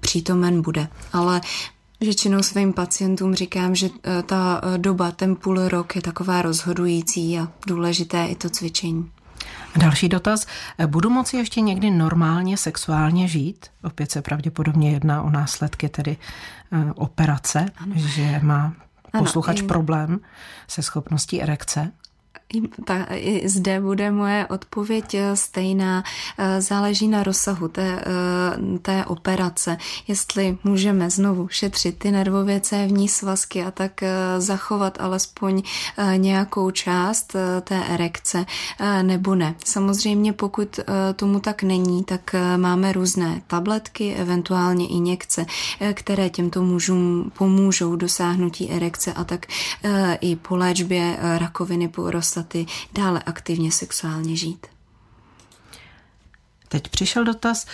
přítomen 0.01 0.63
bude. 0.63 0.89
Ale 1.13 1.41
Většinou 2.01 2.43
svým 2.43 2.73
pacientům 2.73 3.35
říkám, 3.35 3.75
že 3.75 3.87
e, 3.87 4.23
ta 4.23 4.61
e, 4.75 4.79
doba, 4.79 5.11
ten 5.11 5.37
půl 5.37 5.69
rok 5.69 5.97
je 5.97 6.03
taková 6.03 6.43
rozhodující 6.43 7.39
a 7.39 7.49
důležité 7.67 8.27
i 8.27 8.35
to 8.35 8.51
cvičení. 8.51 9.11
Další 9.77 10.09
dotaz. 10.09 10.47
Budu 10.87 11.11
moci 11.11 11.37
ještě 11.37 11.61
někdy 11.61 11.91
normálně 11.91 12.57
sexuálně 12.57 13.29
žít? 13.29 13.67
Opět 13.83 14.11
se 14.11 14.23
pravděpodobně 14.23 14.93
jedná 14.93 15.23
o 15.23 15.31
následky 15.31 15.89
tedy 15.89 16.17
operace, 16.95 17.67
ano. 17.77 17.93
že 17.97 18.41
má 18.43 18.73
posluchač 19.19 19.59
ano, 19.59 19.69
problém 19.69 20.21
se 20.69 20.83
schopností 20.83 21.43
erekce. 21.43 21.93
Ta, 22.85 23.07
I 23.11 23.49
zde 23.49 23.81
bude 23.81 24.11
moje 24.11 24.47
odpověď 24.47 25.15
eh, 25.15 25.37
stejná. 25.37 26.05
Eh, 26.39 26.61
záleží 26.61 27.09
na 27.09 27.23
rozsahu 27.23 27.69
té, 27.69 28.01
eh, 28.01 28.79
té 28.79 29.05
operace. 29.05 29.77
Jestli 30.09 30.59
můžeme 30.65 31.11
znovu 31.11 31.49
šetřit 31.49 31.99
ty 31.99 32.11
nervově 32.11 32.61
cévní 32.61 33.09
svazky 33.09 33.65
a 33.65 33.71
tak 33.71 34.01
zachovat 34.39 35.01
alespoň 35.01 35.63
nějakou 36.17 36.71
část 36.71 37.37
té 37.65 37.85
erekce 37.89 38.47
nebo 39.03 39.35
ne. 39.35 39.55
Samozřejmě 39.65 40.33
pokud 40.33 40.81
tomu 41.17 41.41
tak 41.41 41.63
není, 41.63 42.05
tak 42.05 42.35
máme 42.57 42.93
různé 42.93 43.43
tabletky, 43.47 44.15
eventuálně 44.15 44.89
injekce, 44.89 45.47
které 45.93 46.31
těmto 46.31 46.63
mužům 46.63 47.33
pomůžou 47.39 47.97
dosáhnutí 47.97 48.71
erekce 48.71 49.13
a 49.13 49.25
tak 49.25 49.47
i 50.21 50.37
po 50.37 50.57
léčbě 50.57 51.19
rakoviny 51.39 51.89
po 51.89 52.11
prostaty 52.39 52.67
dále 52.93 53.23
aktivně 53.27 53.73
sexuálně 53.73 54.37
žít. 54.37 54.67
Teď 56.69 56.89
přišel 56.89 57.25
dotaz. 57.25 57.67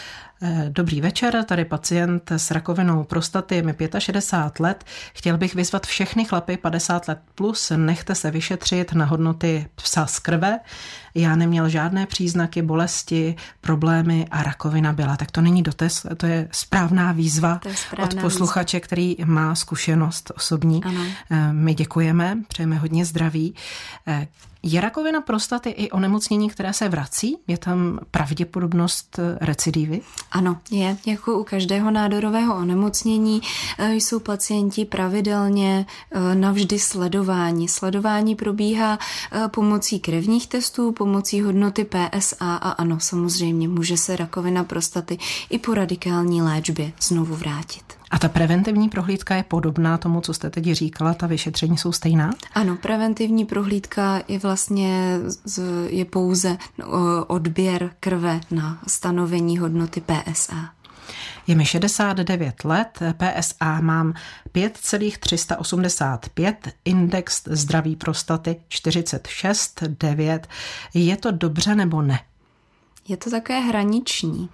Eh, 0.42 0.66
dobrý 0.68 1.00
večer, 1.00 1.44
tady 1.44 1.64
pacient 1.64 2.30
s 2.30 2.50
rakovinou 2.50 3.04
prostaty, 3.04 3.54
je 3.54 3.62
mi 3.62 3.74
65 3.98 4.60
let. 4.60 4.84
Chtěl 5.14 5.38
bych 5.38 5.54
vyzvat 5.54 5.86
všechny 5.86 6.24
chlapy 6.24 6.56
50 6.56 7.08
let 7.08 7.18
plus, 7.34 7.72
nechte 7.76 8.14
se 8.14 8.30
vyšetřit 8.30 8.92
na 8.92 9.04
hodnoty 9.04 9.68
psa 9.74 10.06
z 10.06 10.18
krve. 10.18 10.60
Já 11.14 11.36
neměl 11.36 11.68
žádné 11.68 12.06
příznaky 12.06 12.62
bolesti, 12.62 13.36
problémy 13.60 14.26
a 14.30 14.42
rakovina 14.42 14.92
byla. 14.92 15.16
Tak 15.16 15.30
to 15.30 15.40
není 15.40 15.62
dotaz, 15.62 16.06
to 16.16 16.26
je 16.26 16.48
správná 16.52 17.12
výzva 17.12 17.60
je 17.64 17.76
správná 17.76 18.04
od 18.04 18.20
posluchače, 18.20 18.76
výzva. 18.76 18.86
který 18.86 19.16
má 19.24 19.54
zkušenost 19.54 20.32
osobní. 20.36 20.84
Ano. 20.84 21.00
Eh, 21.30 21.52
my 21.52 21.74
děkujeme, 21.74 22.38
přejeme 22.48 22.76
hodně 22.76 23.04
zdraví. 23.04 23.54
Eh, 24.06 24.28
je 24.66 24.80
rakovina 24.80 25.20
prostaty 25.20 25.70
i 25.70 25.90
onemocnění, 25.90 26.50
které 26.50 26.72
se 26.72 26.88
vrací? 26.88 27.36
Je 27.46 27.58
tam 27.58 27.98
pravděpodobnost 28.10 29.20
recidivy? 29.40 30.00
Ano, 30.32 30.56
je. 30.70 30.96
Jako 31.06 31.38
u 31.38 31.44
každého 31.44 31.90
nádorového 31.90 32.56
onemocnění 32.56 33.42
eh, 33.78 33.94
jsou 33.94 34.20
pacienti 34.20 34.84
pravidelně 34.84 35.86
eh, 36.10 36.34
navždy 36.34 36.78
sledování. 36.78 37.68
Sledování 37.68 38.34
probíhá 38.34 38.98
eh, 39.32 39.48
pomocí 39.48 40.00
krevních 40.00 40.46
testů, 40.46 40.92
pomocí 41.04 41.42
hodnoty 41.42 41.84
PSA 41.84 42.56
a 42.56 42.70
ano, 42.70 43.00
samozřejmě 43.00 43.68
může 43.68 43.96
se 43.96 44.16
rakovina 44.16 44.64
prostaty 44.64 45.18
i 45.50 45.58
po 45.58 45.74
radikální 45.74 46.42
léčbě 46.42 46.92
znovu 47.02 47.34
vrátit. 47.34 47.84
A 48.10 48.18
ta 48.18 48.28
preventivní 48.28 48.88
prohlídka 48.88 49.34
je 49.34 49.42
podobná 49.42 49.98
tomu, 49.98 50.20
co 50.20 50.34
jste 50.34 50.50
teď 50.50 50.64
říkala, 50.72 51.14
ta 51.14 51.26
vyšetření 51.26 51.78
jsou 51.78 51.92
stejná? 51.92 52.30
Ano, 52.54 52.76
preventivní 52.76 53.44
prohlídka 53.44 54.22
je 54.28 54.38
vlastně 54.38 55.18
je 55.88 56.04
pouze 56.04 56.56
odběr 57.26 57.90
krve 58.00 58.40
na 58.50 58.78
stanovení 58.86 59.58
hodnoty 59.58 60.02
PSA. 60.06 60.70
Je 61.46 61.54
mi 61.54 61.64
69 61.64 62.64
let, 62.64 62.98
PSA 63.16 63.80
mám 63.80 64.14
5,385, 64.52 66.68
index 66.84 67.42
zdraví 67.46 67.96
prostaty 67.96 68.56
46,9. 68.70 70.40
Je 70.94 71.16
to 71.16 71.30
dobře 71.30 71.74
nebo 71.74 72.02
ne? 72.02 72.20
Je 73.08 73.16
to 73.16 73.30
také 73.30 73.60
hraniční. 73.60 74.48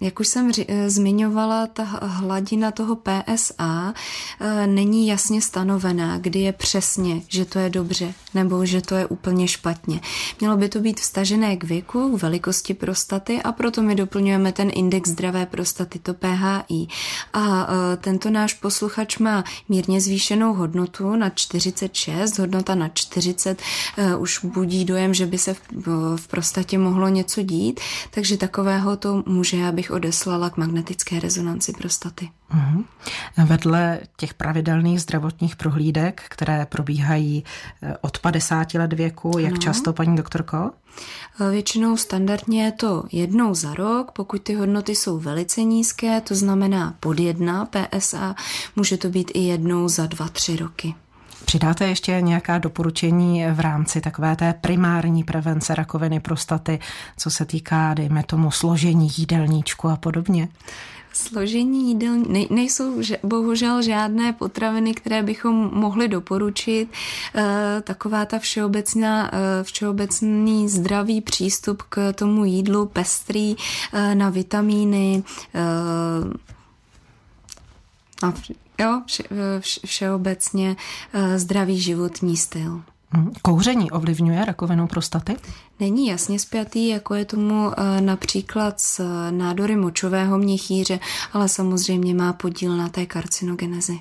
Jak 0.00 0.20
už 0.20 0.28
jsem 0.28 0.50
eh, 0.68 0.90
zmiňovala, 0.90 1.66
ta 1.66 1.82
hladina 2.02 2.70
toho 2.70 2.96
PSA 2.96 3.94
eh, 4.40 4.66
není 4.66 5.06
jasně 5.06 5.42
stanovená, 5.42 6.18
kdy 6.18 6.40
je 6.40 6.52
přesně, 6.52 7.22
že 7.28 7.44
to 7.44 7.58
je 7.58 7.70
dobře 7.70 8.14
nebo 8.34 8.66
že 8.66 8.80
to 8.80 8.94
je 8.94 9.06
úplně 9.06 9.48
špatně. 9.48 10.00
Mělo 10.40 10.56
by 10.56 10.68
to 10.68 10.80
být 10.80 11.00
vstažené 11.00 11.56
k 11.56 11.64
věku, 11.64 12.16
k 12.18 12.22
velikosti 12.22 12.74
prostaty 12.74 13.42
a 13.42 13.52
proto 13.52 13.82
my 13.82 13.94
doplňujeme 13.94 14.52
ten 14.52 14.70
index 14.74 15.10
zdravé 15.10 15.46
prostaty, 15.46 15.98
to 15.98 16.14
PHI. 16.14 16.86
A 17.32 17.66
eh, 17.68 17.96
tento 17.96 18.30
náš 18.30 18.54
posluchač 18.54 19.18
má 19.18 19.44
mírně 19.68 20.00
zvýšenou 20.00 20.54
hodnotu 20.54 21.16
na 21.16 21.30
46, 21.30 22.38
hodnota 22.38 22.74
na 22.74 22.88
40 22.88 23.62
už 24.18 24.44
budí 24.44 24.84
dojem, 24.84 25.14
že 25.14 25.26
by 25.26 25.38
se 25.38 25.56
v 26.16 26.28
prostatě 26.28 26.78
mohlo 26.78 27.08
něco 27.08 27.42
dít, 27.42 27.80
takže 28.10 28.36
takového 28.36 28.96
to 28.96 29.22
může, 29.26 29.56
abych 29.84 29.90
odeslala 29.90 30.50
k 30.50 30.56
magnetické 30.56 31.20
rezonanci 31.20 31.72
prostaty. 31.72 32.30
Uhum. 32.52 32.84
Vedle 33.44 34.00
těch 34.16 34.34
pravidelných 34.34 35.00
zdravotních 35.00 35.56
prohlídek, 35.56 36.22
které 36.28 36.66
probíhají 36.66 37.44
eh, 37.82 37.96
od 38.00 38.18
50 38.18 38.74
let 38.74 38.92
věku, 38.92 39.38
jak 39.38 39.58
často, 39.58 39.92
paní 39.92 40.16
doktorko? 40.16 40.70
Eh, 41.40 41.50
většinou 41.50 41.96
standardně 41.96 42.64
je 42.64 42.72
to 42.72 43.04
jednou 43.12 43.54
za 43.54 43.74
rok, 43.74 44.12
pokud 44.12 44.42
ty 44.42 44.54
hodnoty 44.54 44.94
jsou 44.94 45.18
velice 45.18 45.62
nízké, 45.62 46.20
to 46.20 46.34
znamená 46.34 46.94
pod 47.00 47.20
jedna 47.20 47.66
PSA, 47.66 48.34
může 48.76 48.96
to 48.96 49.08
být 49.08 49.30
i 49.34 49.40
jednou 49.40 49.88
za 49.88 50.06
dva, 50.06 50.28
tři 50.28 50.56
roky. 50.56 50.94
Přidáte 51.44 51.88
ještě 51.88 52.20
nějaká 52.20 52.58
doporučení 52.58 53.44
v 53.52 53.60
rámci 53.60 54.00
takové 54.00 54.36
té 54.36 54.54
primární 54.60 55.24
prevence 55.24 55.74
rakoviny 55.74 56.20
prostaty, 56.20 56.78
co 57.16 57.30
se 57.30 57.44
týká, 57.44 57.94
dejme 57.94 58.22
tomu, 58.22 58.50
složení 58.50 59.10
jídelníčku 59.16 59.88
a 59.88 59.96
podobně? 59.96 60.48
Složení 61.12 61.88
jídel 61.88 62.16
ne, 62.28 62.44
nejsou 62.50 63.02
že, 63.02 63.18
bohužel 63.22 63.82
žádné 63.82 64.32
potraviny, 64.32 64.94
které 64.94 65.22
bychom 65.22 65.70
mohli 65.72 66.08
doporučit. 66.08 66.88
E, 67.34 67.80
taková 67.82 68.24
ta 68.24 68.38
všeobecná, 68.38 69.30
e, 69.34 69.64
všeobecný 69.64 70.68
zdravý 70.68 71.20
přístup 71.20 71.82
k 71.82 72.12
tomu 72.12 72.44
jídlu, 72.44 72.86
pestrý 72.86 73.56
e, 73.92 74.14
na 74.14 74.30
vitamíny, 74.30 75.22
e, 75.54 75.60
a 78.22 78.32
jo, 78.78 79.02
vše, 79.06 79.22
vše, 79.60 79.80
všeobecně 79.86 80.76
eh, 81.12 81.38
zdravý 81.38 81.80
životní 81.80 82.36
styl. 82.36 82.82
Mhm. 83.12 83.32
Kouření 83.42 83.90
ovlivňuje 83.90 84.44
rakovinu 84.44 84.86
prostaty? 84.86 85.36
Není 85.80 86.06
jasně 86.06 86.38
spjatý, 86.38 86.88
jako 86.88 87.14
je 87.14 87.24
tomu 87.24 87.70
eh, 87.76 88.00
například 88.00 88.80
s 88.80 89.04
nádory 89.30 89.76
močového 89.76 90.38
měchýře, 90.38 91.00
ale 91.32 91.48
samozřejmě 91.48 92.14
má 92.14 92.32
podíl 92.32 92.76
na 92.76 92.88
té 92.88 93.06
karcinogenezi. 93.06 94.00